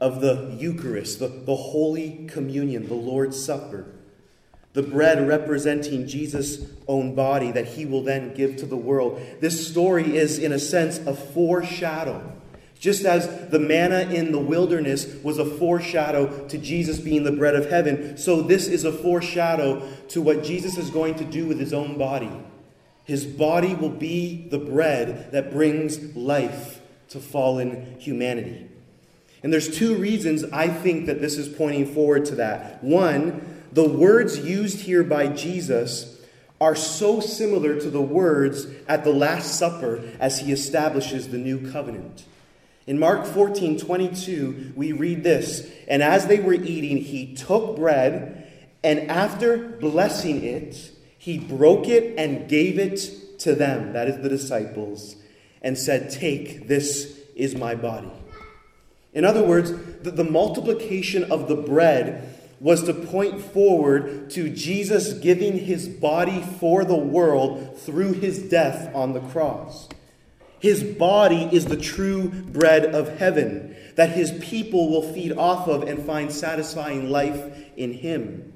of 0.00 0.20
the 0.20 0.56
Eucharist, 0.58 1.20
the, 1.20 1.28
the 1.28 1.54
Holy 1.54 2.26
Communion, 2.26 2.88
the 2.88 2.94
Lord's 2.94 3.42
Supper. 3.42 3.93
The 4.74 4.82
bread 4.82 5.26
representing 5.26 6.06
Jesus' 6.06 6.66
own 6.86 7.14
body 7.14 7.52
that 7.52 7.66
he 7.66 7.86
will 7.86 8.02
then 8.02 8.34
give 8.34 8.56
to 8.56 8.66
the 8.66 8.76
world. 8.76 9.20
This 9.40 9.66
story 9.66 10.16
is, 10.16 10.38
in 10.38 10.52
a 10.52 10.58
sense, 10.58 10.98
a 10.98 11.14
foreshadow. 11.14 12.32
Just 12.78 13.04
as 13.06 13.48
the 13.48 13.58
manna 13.58 14.00
in 14.12 14.30
the 14.30 14.38
wilderness 14.38 15.06
was 15.22 15.38
a 15.38 15.44
foreshadow 15.44 16.46
to 16.48 16.58
Jesus 16.58 16.98
being 16.98 17.24
the 17.24 17.32
bread 17.32 17.54
of 17.54 17.70
heaven, 17.70 18.18
so 18.18 18.42
this 18.42 18.66
is 18.66 18.84
a 18.84 18.92
foreshadow 18.92 19.88
to 20.08 20.20
what 20.20 20.44
Jesus 20.44 20.76
is 20.76 20.90
going 20.90 21.14
to 21.14 21.24
do 21.24 21.46
with 21.46 21.58
his 21.58 21.72
own 21.72 21.96
body. 21.96 22.30
His 23.04 23.24
body 23.24 23.74
will 23.74 23.90
be 23.90 24.48
the 24.48 24.58
bread 24.58 25.30
that 25.32 25.52
brings 25.52 26.16
life 26.16 26.80
to 27.10 27.20
fallen 27.20 27.96
humanity. 28.00 28.68
And 29.42 29.52
there's 29.52 29.76
two 29.76 29.94
reasons 29.96 30.42
I 30.44 30.68
think 30.68 31.06
that 31.06 31.20
this 31.20 31.36
is 31.36 31.48
pointing 31.48 31.94
forward 31.94 32.24
to 32.26 32.34
that. 32.36 32.82
One, 32.82 33.63
the 33.74 33.88
words 33.88 34.38
used 34.38 34.80
here 34.80 35.02
by 35.02 35.26
Jesus 35.26 36.20
are 36.60 36.76
so 36.76 37.20
similar 37.20 37.78
to 37.80 37.90
the 37.90 38.00
words 38.00 38.66
at 38.86 39.04
the 39.04 39.12
Last 39.12 39.58
Supper 39.58 40.02
as 40.20 40.38
he 40.38 40.52
establishes 40.52 41.28
the 41.28 41.38
new 41.38 41.70
covenant. 41.70 42.24
In 42.86 42.98
Mark 42.98 43.26
14 43.26 43.78
22, 43.78 44.72
we 44.76 44.92
read 44.92 45.24
this 45.24 45.68
And 45.88 46.02
as 46.02 46.26
they 46.26 46.38
were 46.38 46.54
eating, 46.54 46.98
he 46.98 47.34
took 47.34 47.76
bread, 47.76 48.46
and 48.84 49.10
after 49.10 49.56
blessing 49.58 50.44
it, 50.44 50.92
he 51.18 51.38
broke 51.38 51.88
it 51.88 52.14
and 52.16 52.48
gave 52.48 52.78
it 52.78 53.40
to 53.40 53.54
them, 53.54 53.92
that 53.94 54.08
is 54.08 54.22
the 54.22 54.28
disciples, 54.28 55.16
and 55.62 55.76
said, 55.76 56.10
Take, 56.10 56.68
this 56.68 57.18
is 57.34 57.56
my 57.56 57.74
body. 57.74 58.12
In 59.12 59.24
other 59.24 59.42
words, 59.42 59.72
the, 60.02 60.10
the 60.10 60.24
multiplication 60.24 61.24
of 61.32 61.48
the 61.48 61.56
bread 61.56 62.34
was 62.60 62.84
to 62.84 62.94
point 62.94 63.40
forward 63.40 64.30
to 64.30 64.48
Jesus 64.48 65.12
giving 65.14 65.58
his 65.58 65.88
body 65.88 66.42
for 66.42 66.84
the 66.84 66.96
world 66.96 67.78
through 67.78 68.14
his 68.14 68.38
death 68.38 68.94
on 68.94 69.12
the 69.12 69.20
cross. 69.20 69.88
His 70.60 70.82
body 70.82 71.48
is 71.52 71.66
the 71.66 71.76
true 71.76 72.28
bread 72.28 72.86
of 72.86 73.18
heaven 73.18 73.76
that 73.96 74.10
his 74.10 74.32
people 74.40 74.90
will 74.90 75.12
feed 75.12 75.32
off 75.32 75.68
of 75.68 75.82
and 75.82 76.04
find 76.04 76.32
satisfying 76.32 77.10
life 77.10 77.54
in 77.76 77.92
him. 77.92 78.52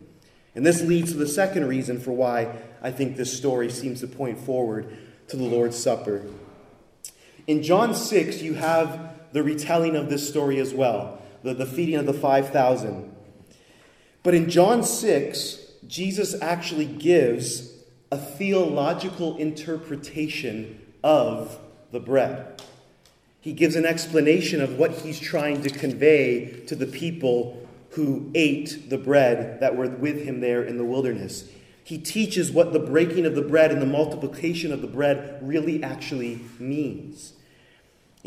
And 0.54 0.64
this 0.64 0.82
leads 0.82 1.12
to 1.12 1.18
the 1.18 1.28
second 1.28 1.68
reason 1.68 2.00
for 2.00 2.12
why 2.12 2.56
I 2.82 2.90
think 2.90 3.16
this 3.16 3.36
story 3.36 3.70
seems 3.70 4.00
to 4.00 4.06
point 4.06 4.38
forward 4.38 4.96
to 5.28 5.36
the 5.36 5.44
Lord's 5.44 5.78
Supper. 5.78 6.24
In 7.46 7.62
John 7.62 7.94
6, 7.94 8.42
you 8.42 8.54
have 8.54 9.20
the 9.32 9.42
retelling 9.42 9.94
of 9.94 10.08
this 10.08 10.28
story 10.28 10.58
as 10.58 10.72
well, 10.72 11.20
the, 11.42 11.54
the 11.54 11.66
feeding 11.66 11.96
of 11.96 12.06
the 12.06 12.14
5,000. 12.14 13.14
But 14.28 14.34
in 14.34 14.50
John 14.50 14.84
6, 14.84 15.58
Jesus 15.86 16.38
actually 16.42 16.84
gives 16.84 17.72
a 18.12 18.18
theological 18.18 19.38
interpretation 19.38 20.86
of 21.02 21.58
the 21.92 22.00
bread. 22.00 22.60
He 23.40 23.54
gives 23.54 23.74
an 23.74 23.86
explanation 23.86 24.60
of 24.60 24.78
what 24.78 24.90
he's 24.90 25.18
trying 25.18 25.62
to 25.62 25.70
convey 25.70 26.60
to 26.66 26.76
the 26.76 26.86
people 26.86 27.66
who 27.92 28.30
ate 28.34 28.90
the 28.90 28.98
bread 28.98 29.60
that 29.60 29.78
were 29.78 29.88
with 29.88 30.22
him 30.22 30.42
there 30.42 30.62
in 30.62 30.76
the 30.76 30.84
wilderness. 30.84 31.48
He 31.82 31.96
teaches 31.96 32.52
what 32.52 32.74
the 32.74 32.80
breaking 32.80 33.24
of 33.24 33.34
the 33.34 33.40
bread 33.40 33.72
and 33.72 33.80
the 33.80 33.86
multiplication 33.86 34.74
of 34.74 34.82
the 34.82 34.88
bread 34.88 35.38
really 35.40 35.82
actually 35.82 36.42
means. 36.58 37.32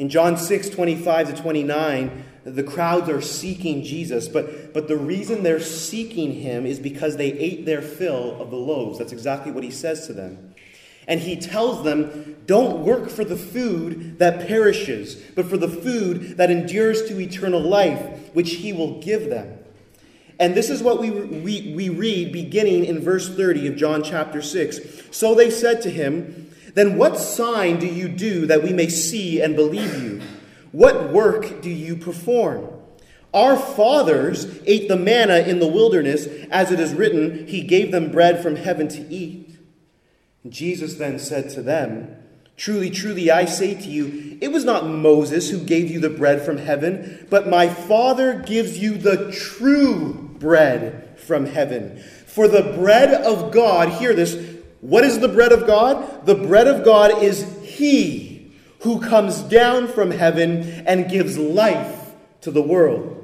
In 0.01 0.09
John 0.09 0.35
6, 0.35 0.71
25 0.71 1.35
to 1.35 1.41
29, 1.43 2.23
the 2.43 2.63
crowds 2.63 3.07
are 3.07 3.21
seeking 3.21 3.83
Jesus, 3.83 4.27
but, 4.27 4.73
but 4.73 4.87
the 4.87 4.97
reason 4.97 5.43
they're 5.43 5.59
seeking 5.59 6.33
him 6.33 6.65
is 6.65 6.79
because 6.79 7.17
they 7.17 7.31
ate 7.33 7.67
their 7.67 7.83
fill 7.83 8.41
of 8.41 8.49
the 8.49 8.57
loaves. 8.57 8.97
That's 8.97 9.11
exactly 9.11 9.51
what 9.51 9.63
he 9.63 9.69
says 9.69 10.07
to 10.07 10.13
them. 10.13 10.55
And 11.07 11.19
he 11.19 11.35
tells 11.35 11.83
them, 11.83 12.37
Don't 12.47 12.83
work 12.83 13.11
for 13.11 13.23
the 13.23 13.35
food 13.35 14.17
that 14.17 14.47
perishes, 14.47 15.21
but 15.35 15.45
for 15.45 15.57
the 15.57 15.67
food 15.67 16.37
that 16.37 16.49
endures 16.49 17.07
to 17.09 17.19
eternal 17.19 17.61
life, 17.61 18.33
which 18.33 18.53
he 18.53 18.73
will 18.73 18.99
give 19.01 19.29
them. 19.29 19.59
And 20.39 20.55
this 20.55 20.71
is 20.71 20.81
what 20.81 20.99
we, 20.99 21.11
we, 21.11 21.73
we 21.75 21.89
read 21.89 22.31
beginning 22.31 22.85
in 22.85 23.01
verse 23.01 23.29
30 23.29 23.67
of 23.67 23.75
John 23.75 24.01
chapter 24.01 24.41
6. 24.41 24.79
So 25.11 25.35
they 25.35 25.51
said 25.51 25.83
to 25.83 25.91
him, 25.91 26.50
then 26.73 26.97
what 26.97 27.17
sign 27.17 27.79
do 27.79 27.87
you 27.87 28.07
do 28.07 28.45
that 28.47 28.63
we 28.63 28.73
may 28.73 28.89
see 28.89 29.41
and 29.41 29.55
believe 29.55 30.01
you? 30.01 30.21
What 30.71 31.11
work 31.11 31.61
do 31.61 31.69
you 31.69 31.95
perform? 31.95 32.69
Our 33.33 33.57
fathers 33.57 34.59
ate 34.65 34.87
the 34.87 34.97
manna 34.97 35.39
in 35.39 35.59
the 35.59 35.67
wilderness, 35.67 36.27
as 36.49 36.71
it 36.71 36.79
is 36.79 36.93
written, 36.93 37.47
He 37.47 37.61
gave 37.61 37.91
them 37.91 38.11
bread 38.11 38.41
from 38.41 38.57
heaven 38.57 38.87
to 38.89 39.01
eat. 39.13 39.57
Jesus 40.47 40.95
then 40.95 41.19
said 41.19 41.49
to 41.51 41.61
them, 41.61 42.17
Truly, 42.57 42.89
truly, 42.89 43.31
I 43.31 43.45
say 43.45 43.73
to 43.73 43.87
you, 43.87 44.37
it 44.41 44.51
was 44.51 44.65
not 44.65 44.85
Moses 44.85 45.49
who 45.49 45.59
gave 45.59 45.89
you 45.89 45.99
the 45.99 46.09
bread 46.09 46.41
from 46.41 46.57
heaven, 46.57 47.25
but 47.29 47.47
my 47.47 47.69
Father 47.69 48.39
gives 48.39 48.77
you 48.77 48.97
the 48.97 49.31
true 49.31 50.13
bread 50.13 51.17
from 51.17 51.45
heaven. 51.45 52.03
For 52.27 52.47
the 52.47 52.73
bread 52.77 53.13
of 53.13 53.51
God, 53.51 53.89
hear 53.89 54.13
this, 54.13 54.35
what 54.81 55.03
is 55.03 55.19
the 55.19 55.27
bread 55.27 55.51
of 55.51 55.65
God? 55.65 56.25
The 56.25 56.35
bread 56.35 56.67
of 56.67 56.83
God 56.83 57.23
is 57.23 57.43
He 57.63 58.31
who 58.81 58.99
comes 58.99 59.39
down 59.41 59.87
from 59.87 60.11
heaven 60.11 60.83
and 60.87 61.09
gives 61.09 61.37
life 61.37 62.11
to 62.41 62.51
the 62.51 62.61
world. 62.61 63.17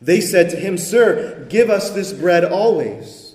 They 0.00 0.20
said 0.20 0.48
to 0.50 0.56
him, 0.56 0.78
Sir, 0.78 1.46
give 1.50 1.68
us 1.68 1.90
this 1.90 2.12
bread 2.12 2.44
always. 2.44 3.34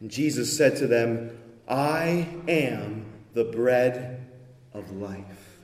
And 0.00 0.10
Jesus 0.10 0.56
said 0.56 0.76
to 0.76 0.86
them, 0.86 1.38
I 1.68 2.28
am 2.48 3.06
the 3.34 3.44
bread 3.44 4.26
of 4.72 4.90
life. 4.90 5.58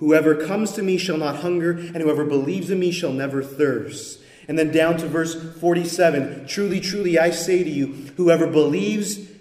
Whoever 0.00 0.34
comes 0.34 0.72
to 0.72 0.82
me 0.82 0.98
shall 0.98 1.16
not 1.16 1.36
hunger, 1.36 1.70
and 1.70 1.96
whoever 1.98 2.24
believes 2.24 2.70
in 2.70 2.80
me 2.80 2.90
shall 2.90 3.12
never 3.12 3.42
thirst. 3.42 4.20
And 4.48 4.58
then 4.58 4.72
down 4.72 4.98
to 4.98 5.06
verse 5.08 5.34
47 5.60 6.46
Truly, 6.46 6.80
truly, 6.80 7.18
I 7.18 7.30
say 7.30 7.64
to 7.64 7.70
you, 7.70 7.86
whoever 8.16 8.46
believes 8.46 9.18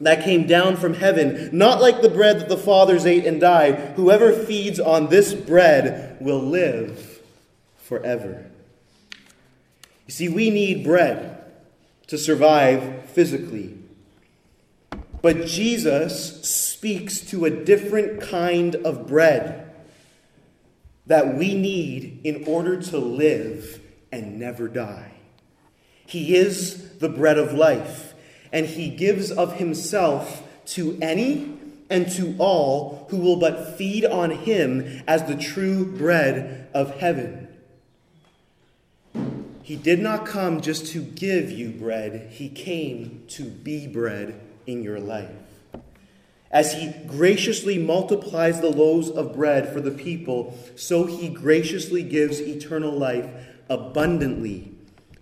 that 0.00 0.24
came 0.24 0.46
down 0.46 0.76
from 0.76 0.94
heaven, 0.94 1.50
not 1.52 1.80
like 1.80 2.00
the 2.00 2.08
bread 2.08 2.40
that 2.40 2.48
the 2.48 2.56
fathers 2.56 3.04
ate 3.04 3.26
and 3.26 3.40
died. 3.40 3.94
Whoever 3.96 4.32
feeds 4.32 4.80
on 4.80 5.08
this 5.08 5.34
bread 5.34 6.16
will 6.20 6.40
live 6.40 7.20
forever. 7.76 8.46
You 10.06 10.12
see, 10.12 10.28
we 10.28 10.50
need 10.50 10.84
bread 10.84 11.44
to 12.06 12.18
survive 12.18 13.10
physically. 13.10 13.76
But 15.22 15.46
Jesus 15.46 16.48
speaks 16.48 17.20
to 17.26 17.44
a 17.44 17.50
different 17.50 18.22
kind 18.22 18.74
of 18.76 19.06
bread 19.06 19.70
that 21.06 21.36
we 21.36 21.54
need 21.54 22.20
in 22.24 22.44
order 22.46 22.80
to 22.80 22.98
live 22.98 23.80
and 24.10 24.38
never 24.38 24.66
die. 24.66 25.12
He 26.06 26.34
is 26.34 26.98
the 26.98 27.08
bread 27.08 27.38
of 27.38 27.52
life, 27.52 28.09
and 28.52 28.66
he 28.66 28.88
gives 28.88 29.30
of 29.30 29.56
himself 29.56 30.42
to 30.66 30.98
any 31.00 31.58
and 31.88 32.10
to 32.12 32.36
all 32.38 33.06
who 33.10 33.18
will 33.18 33.36
but 33.36 33.76
feed 33.76 34.04
on 34.04 34.30
him 34.30 35.02
as 35.06 35.24
the 35.24 35.36
true 35.36 35.84
bread 35.84 36.68
of 36.72 36.98
heaven. 36.98 37.48
He 39.62 39.76
did 39.76 40.00
not 40.00 40.26
come 40.26 40.60
just 40.60 40.86
to 40.88 41.02
give 41.02 41.50
you 41.50 41.70
bread, 41.70 42.30
he 42.32 42.48
came 42.48 43.24
to 43.28 43.44
be 43.44 43.86
bread 43.86 44.40
in 44.66 44.82
your 44.82 44.98
life. 44.98 45.30
As 46.50 46.74
he 46.74 46.92
graciously 47.06 47.78
multiplies 47.78 48.60
the 48.60 48.70
loaves 48.70 49.08
of 49.08 49.34
bread 49.34 49.72
for 49.72 49.80
the 49.80 49.92
people, 49.92 50.58
so 50.74 51.04
he 51.06 51.28
graciously 51.28 52.02
gives 52.02 52.40
eternal 52.40 52.90
life 52.90 53.28
abundantly 53.68 54.72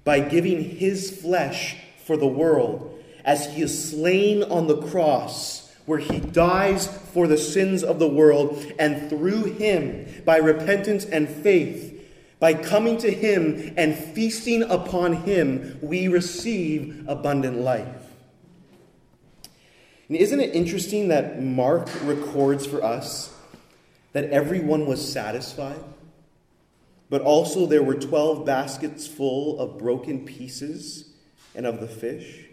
by 0.05 0.21
giving 0.21 0.65
his 0.65 1.11
flesh 1.11 1.77
for 2.07 2.17
the 2.17 2.27
world, 2.27 2.98
as 3.29 3.45
he 3.55 3.61
is 3.61 3.91
slain 3.91 4.43
on 4.45 4.69
the 4.69 4.81
cross, 4.89 5.71
where 5.85 5.99
he 5.99 6.19
dies 6.19 6.87
for 7.13 7.27
the 7.27 7.37
sins 7.37 7.85
of 7.85 7.99
the 7.99 8.09
world, 8.09 8.65
and 8.79 9.11
through 9.11 9.45
him, 9.45 10.23
by 10.25 10.39
repentance 10.39 11.05
and 11.05 11.29
faith, 11.29 11.95
by 12.41 12.55
coming 12.55 12.97
to 12.97 13.11
him 13.11 13.75
and 13.77 13.95
feasting 13.95 14.63
upon 14.63 15.13
him, 15.13 15.79
we 15.83 16.09
receive 16.09 17.05
abundant 17.07 17.59
life. 17.59 18.07
And 20.09 20.17
isn't 20.17 20.41
it 20.41 20.55
interesting 20.55 21.09
that 21.09 21.43
Mark 21.43 21.87
records 22.05 22.65
for 22.65 22.83
us 22.83 23.31
that 24.15 24.31
everyone 24.31 24.87
was 24.87 25.07
satisfied? 25.13 25.85
But 27.11 27.21
also 27.21 27.67
there 27.67 27.83
were 27.83 27.95
12 27.95 28.47
baskets 28.47 29.07
full 29.07 29.61
of 29.61 29.77
broken 29.77 30.25
pieces 30.25 31.11
and 31.55 31.67
of 31.67 31.81
the 31.81 31.89
fish. 31.89 32.48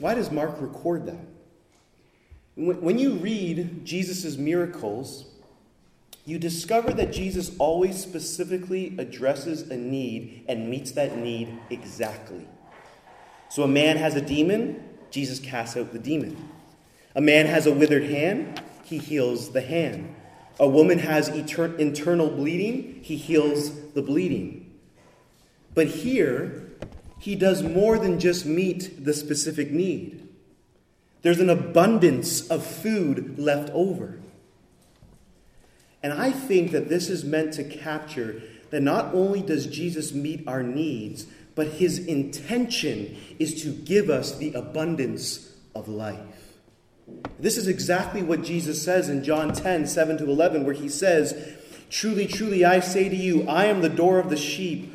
Why 0.00 0.14
does 0.14 0.30
Mark 0.30 0.60
record 0.60 1.06
that? 1.06 1.26
When 2.56 2.98
you 2.98 3.12
read 3.14 3.84
Jesus' 3.84 4.36
miracles, 4.36 5.26
you 6.24 6.38
discover 6.38 6.92
that 6.94 7.12
Jesus 7.12 7.52
always 7.58 8.00
specifically 8.00 8.94
addresses 8.98 9.70
a 9.70 9.76
need 9.76 10.44
and 10.48 10.68
meets 10.68 10.92
that 10.92 11.16
need 11.16 11.56
exactly. 11.68 12.48
So 13.50 13.62
a 13.62 13.68
man 13.68 13.98
has 13.98 14.16
a 14.16 14.20
demon, 14.20 14.82
Jesus 15.10 15.38
casts 15.38 15.76
out 15.76 15.92
the 15.92 15.98
demon. 15.98 16.48
A 17.14 17.20
man 17.20 17.46
has 17.46 17.66
a 17.66 17.72
withered 17.72 18.04
hand, 18.04 18.62
he 18.84 18.98
heals 18.98 19.52
the 19.52 19.60
hand. 19.60 20.14
A 20.58 20.68
woman 20.68 20.98
has 20.98 21.28
etern- 21.30 21.78
internal 21.78 22.30
bleeding, 22.30 23.00
he 23.02 23.16
heals 23.16 23.92
the 23.92 24.02
bleeding. 24.02 24.70
But 25.74 25.88
here, 25.88 26.69
he 27.20 27.36
does 27.36 27.62
more 27.62 27.98
than 27.98 28.18
just 28.18 28.46
meet 28.46 29.04
the 29.04 29.12
specific 29.12 29.70
need. 29.70 30.26
There's 31.22 31.38
an 31.38 31.50
abundance 31.50 32.48
of 32.48 32.64
food 32.64 33.38
left 33.38 33.70
over. 33.74 34.18
And 36.02 36.14
I 36.14 36.30
think 36.30 36.72
that 36.72 36.88
this 36.88 37.10
is 37.10 37.22
meant 37.22 37.52
to 37.54 37.64
capture 37.64 38.42
that 38.70 38.80
not 38.80 39.14
only 39.14 39.42
does 39.42 39.66
Jesus 39.66 40.14
meet 40.14 40.48
our 40.48 40.62
needs, 40.62 41.26
but 41.54 41.66
his 41.66 41.98
intention 41.98 43.18
is 43.38 43.62
to 43.62 43.70
give 43.70 44.08
us 44.08 44.38
the 44.38 44.54
abundance 44.54 45.52
of 45.74 45.88
life. 45.88 46.56
This 47.38 47.58
is 47.58 47.68
exactly 47.68 48.22
what 48.22 48.42
Jesus 48.42 48.82
says 48.82 49.10
in 49.10 49.22
John 49.22 49.52
10 49.52 49.86
7 49.86 50.18
to 50.18 50.24
11, 50.24 50.64
where 50.64 50.72
he 50.72 50.88
says, 50.88 51.34
Truly, 51.90 52.26
truly, 52.26 52.64
I 52.64 52.80
say 52.80 53.10
to 53.10 53.16
you, 53.16 53.46
I 53.46 53.66
am 53.66 53.82
the 53.82 53.90
door 53.90 54.18
of 54.18 54.30
the 54.30 54.36
sheep. 54.38 54.94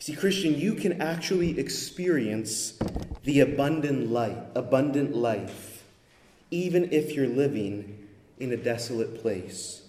See, 0.00 0.14
Christian, 0.16 0.58
you 0.58 0.72
can 0.72 1.02
actually 1.02 1.60
experience 1.60 2.78
the 3.24 3.40
abundant 3.40 4.10
life, 4.10 4.38
abundant 4.54 5.14
life, 5.14 5.84
even 6.50 6.90
if 6.90 7.12
you're 7.12 7.28
living 7.28 8.08
in 8.38 8.50
a 8.50 8.56
desolate 8.56 9.20
place. 9.20 9.82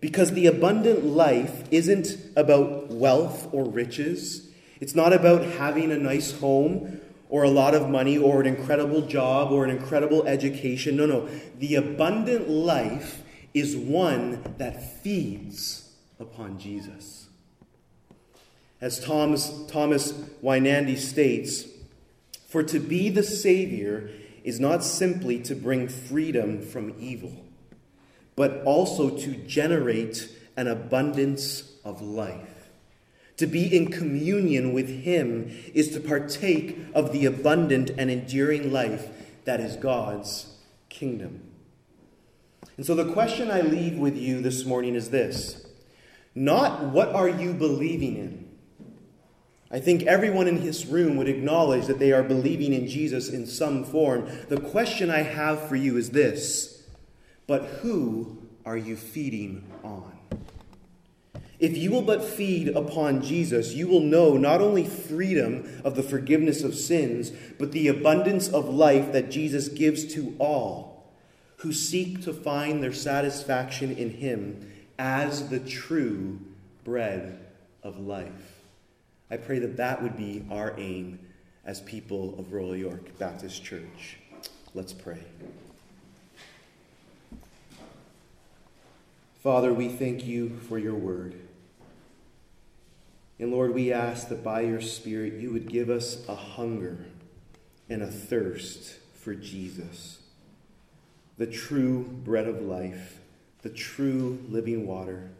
Because 0.00 0.32
the 0.32 0.46
abundant 0.46 1.02
life 1.02 1.64
isn't 1.70 2.18
about 2.36 2.88
wealth 2.88 3.48
or 3.52 3.64
riches. 3.64 4.50
It's 4.80 4.94
not 4.94 5.14
about 5.14 5.44
having 5.44 5.90
a 5.90 5.98
nice 5.98 6.38
home 6.38 7.00
or 7.30 7.44
a 7.44 7.50
lot 7.50 7.74
of 7.74 7.88
money 7.88 8.18
or 8.18 8.42
an 8.42 8.46
incredible 8.46 9.00
job 9.00 9.50
or 9.50 9.64
an 9.64 9.70
incredible 9.70 10.26
education. 10.26 10.96
No, 10.96 11.06
no. 11.06 11.26
The 11.58 11.76
abundant 11.76 12.50
life 12.50 13.22
is 13.54 13.74
one 13.78 14.56
that 14.58 15.02
feeds 15.02 15.90
upon 16.18 16.58
Jesus. 16.58 17.29
As 18.80 18.98
Thomas, 18.98 19.52
Thomas 19.68 20.12
Weinandy 20.42 20.96
states, 20.96 21.64
for 22.48 22.62
to 22.62 22.78
be 22.78 23.10
the 23.10 23.22
Savior 23.22 24.10
is 24.42 24.58
not 24.58 24.82
simply 24.82 25.38
to 25.40 25.54
bring 25.54 25.88
freedom 25.88 26.62
from 26.62 26.94
evil 26.98 27.44
but 28.40 28.62
also 28.64 29.10
to 29.18 29.34
generate 29.34 30.34
an 30.56 30.66
abundance 30.66 31.72
of 31.84 32.00
life. 32.00 32.70
To 33.36 33.46
be 33.46 33.76
in 33.76 33.90
communion 33.90 34.72
with 34.72 34.88
Him 35.02 35.54
is 35.74 35.90
to 35.90 36.00
partake 36.00 36.78
of 36.94 37.12
the 37.12 37.26
abundant 37.26 37.90
and 37.90 38.10
enduring 38.10 38.72
life 38.72 39.08
that 39.44 39.60
is 39.60 39.76
God's 39.76 40.56
kingdom. 40.88 41.42
And 42.78 42.86
so 42.86 42.94
the 42.94 43.12
question 43.12 43.50
I 43.50 43.60
leave 43.60 43.98
with 43.98 44.16
you 44.16 44.40
this 44.40 44.64
morning 44.64 44.94
is 44.94 45.10
this 45.10 45.66
not 46.34 46.84
what 46.84 47.10
are 47.10 47.28
you 47.28 47.52
believing 47.52 48.16
in? 48.16 48.39
I 49.70 49.78
think 49.78 50.02
everyone 50.02 50.48
in 50.48 50.64
this 50.64 50.86
room 50.86 51.16
would 51.16 51.28
acknowledge 51.28 51.86
that 51.86 52.00
they 52.00 52.12
are 52.12 52.24
believing 52.24 52.72
in 52.72 52.88
Jesus 52.88 53.28
in 53.28 53.46
some 53.46 53.84
form. 53.84 54.28
The 54.48 54.60
question 54.60 55.10
I 55.10 55.22
have 55.22 55.68
for 55.68 55.76
you 55.76 55.96
is 55.96 56.10
this 56.10 56.82
but 57.46 57.64
who 57.64 58.38
are 58.64 58.76
you 58.76 58.96
feeding 58.96 59.64
on? 59.82 60.18
If 61.58 61.76
you 61.76 61.90
will 61.90 62.02
but 62.02 62.24
feed 62.24 62.68
upon 62.68 63.22
Jesus, 63.22 63.74
you 63.74 63.86
will 63.86 64.00
know 64.00 64.36
not 64.36 64.60
only 64.60 64.84
freedom 64.84 65.80
of 65.84 65.94
the 65.94 66.02
forgiveness 66.02 66.62
of 66.62 66.74
sins, 66.74 67.32
but 67.58 67.72
the 67.72 67.88
abundance 67.88 68.48
of 68.48 68.68
life 68.68 69.12
that 69.12 69.30
Jesus 69.30 69.68
gives 69.68 70.04
to 70.14 70.34
all 70.38 70.90
who 71.56 71.72
seek 71.72 72.22
to 72.22 72.32
find 72.32 72.82
their 72.82 72.92
satisfaction 72.92 73.94
in 73.94 74.10
Him 74.10 74.70
as 74.98 75.48
the 75.50 75.60
true 75.60 76.40
bread 76.84 77.38
of 77.82 77.98
life. 77.98 78.59
I 79.30 79.36
pray 79.36 79.60
that 79.60 79.76
that 79.76 80.02
would 80.02 80.16
be 80.16 80.44
our 80.50 80.74
aim 80.76 81.20
as 81.64 81.80
people 81.80 82.36
of 82.38 82.52
Royal 82.52 82.76
York 82.76 83.16
Baptist 83.18 83.62
Church. 83.62 84.18
Let's 84.74 84.92
pray. 84.92 85.20
Father, 89.40 89.72
we 89.72 89.88
thank 89.88 90.26
you 90.26 90.58
for 90.68 90.78
your 90.78 90.94
word. 90.94 91.34
And 93.38 93.52
Lord, 93.52 93.72
we 93.72 93.92
ask 93.92 94.28
that 94.28 94.42
by 94.42 94.62
your 94.62 94.80
Spirit 94.80 95.34
you 95.34 95.52
would 95.52 95.68
give 95.68 95.88
us 95.88 96.28
a 96.28 96.34
hunger 96.34 97.06
and 97.88 98.02
a 98.02 98.06
thirst 98.06 98.98
for 99.14 99.34
Jesus, 99.34 100.18
the 101.38 101.46
true 101.46 102.02
bread 102.24 102.48
of 102.48 102.60
life, 102.62 103.20
the 103.62 103.70
true 103.70 104.40
living 104.48 104.86
water. 104.86 105.30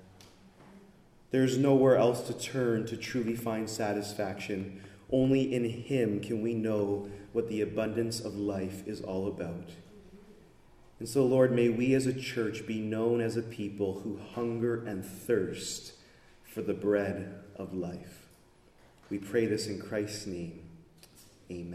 There's 1.30 1.58
nowhere 1.58 1.96
else 1.96 2.22
to 2.26 2.34
turn 2.34 2.86
to 2.86 2.96
truly 2.96 3.36
find 3.36 3.68
satisfaction. 3.68 4.82
Only 5.12 5.54
in 5.54 5.64
Him 5.64 6.20
can 6.20 6.42
we 6.42 6.54
know 6.54 7.08
what 7.32 7.48
the 7.48 7.60
abundance 7.60 8.20
of 8.20 8.34
life 8.34 8.86
is 8.86 9.00
all 9.00 9.28
about. 9.28 9.70
And 10.98 11.08
so, 11.08 11.24
Lord, 11.24 11.52
may 11.52 11.68
we 11.68 11.94
as 11.94 12.06
a 12.06 12.12
church 12.12 12.66
be 12.66 12.80
known 12.80 13.20
as 13.20 13.36
a 13.36 13.42
people 13.42 14.00
who 14.00 14.20
hunger 14.34 14.84
and 14.84 15.04
thirst 15.04 15.94
for 16.44 16.62
the 16.62 16.74
bread 16.74 17.42
of 17.56 17.72
life. 17.72 18.26
We 19.08 19.18
pray 19.18 19.46
this 19.46 19.66
in 19.66 19.80
Christ's 19.80 20.26
name. 20.26 20.60
Amen. 21.50 21.68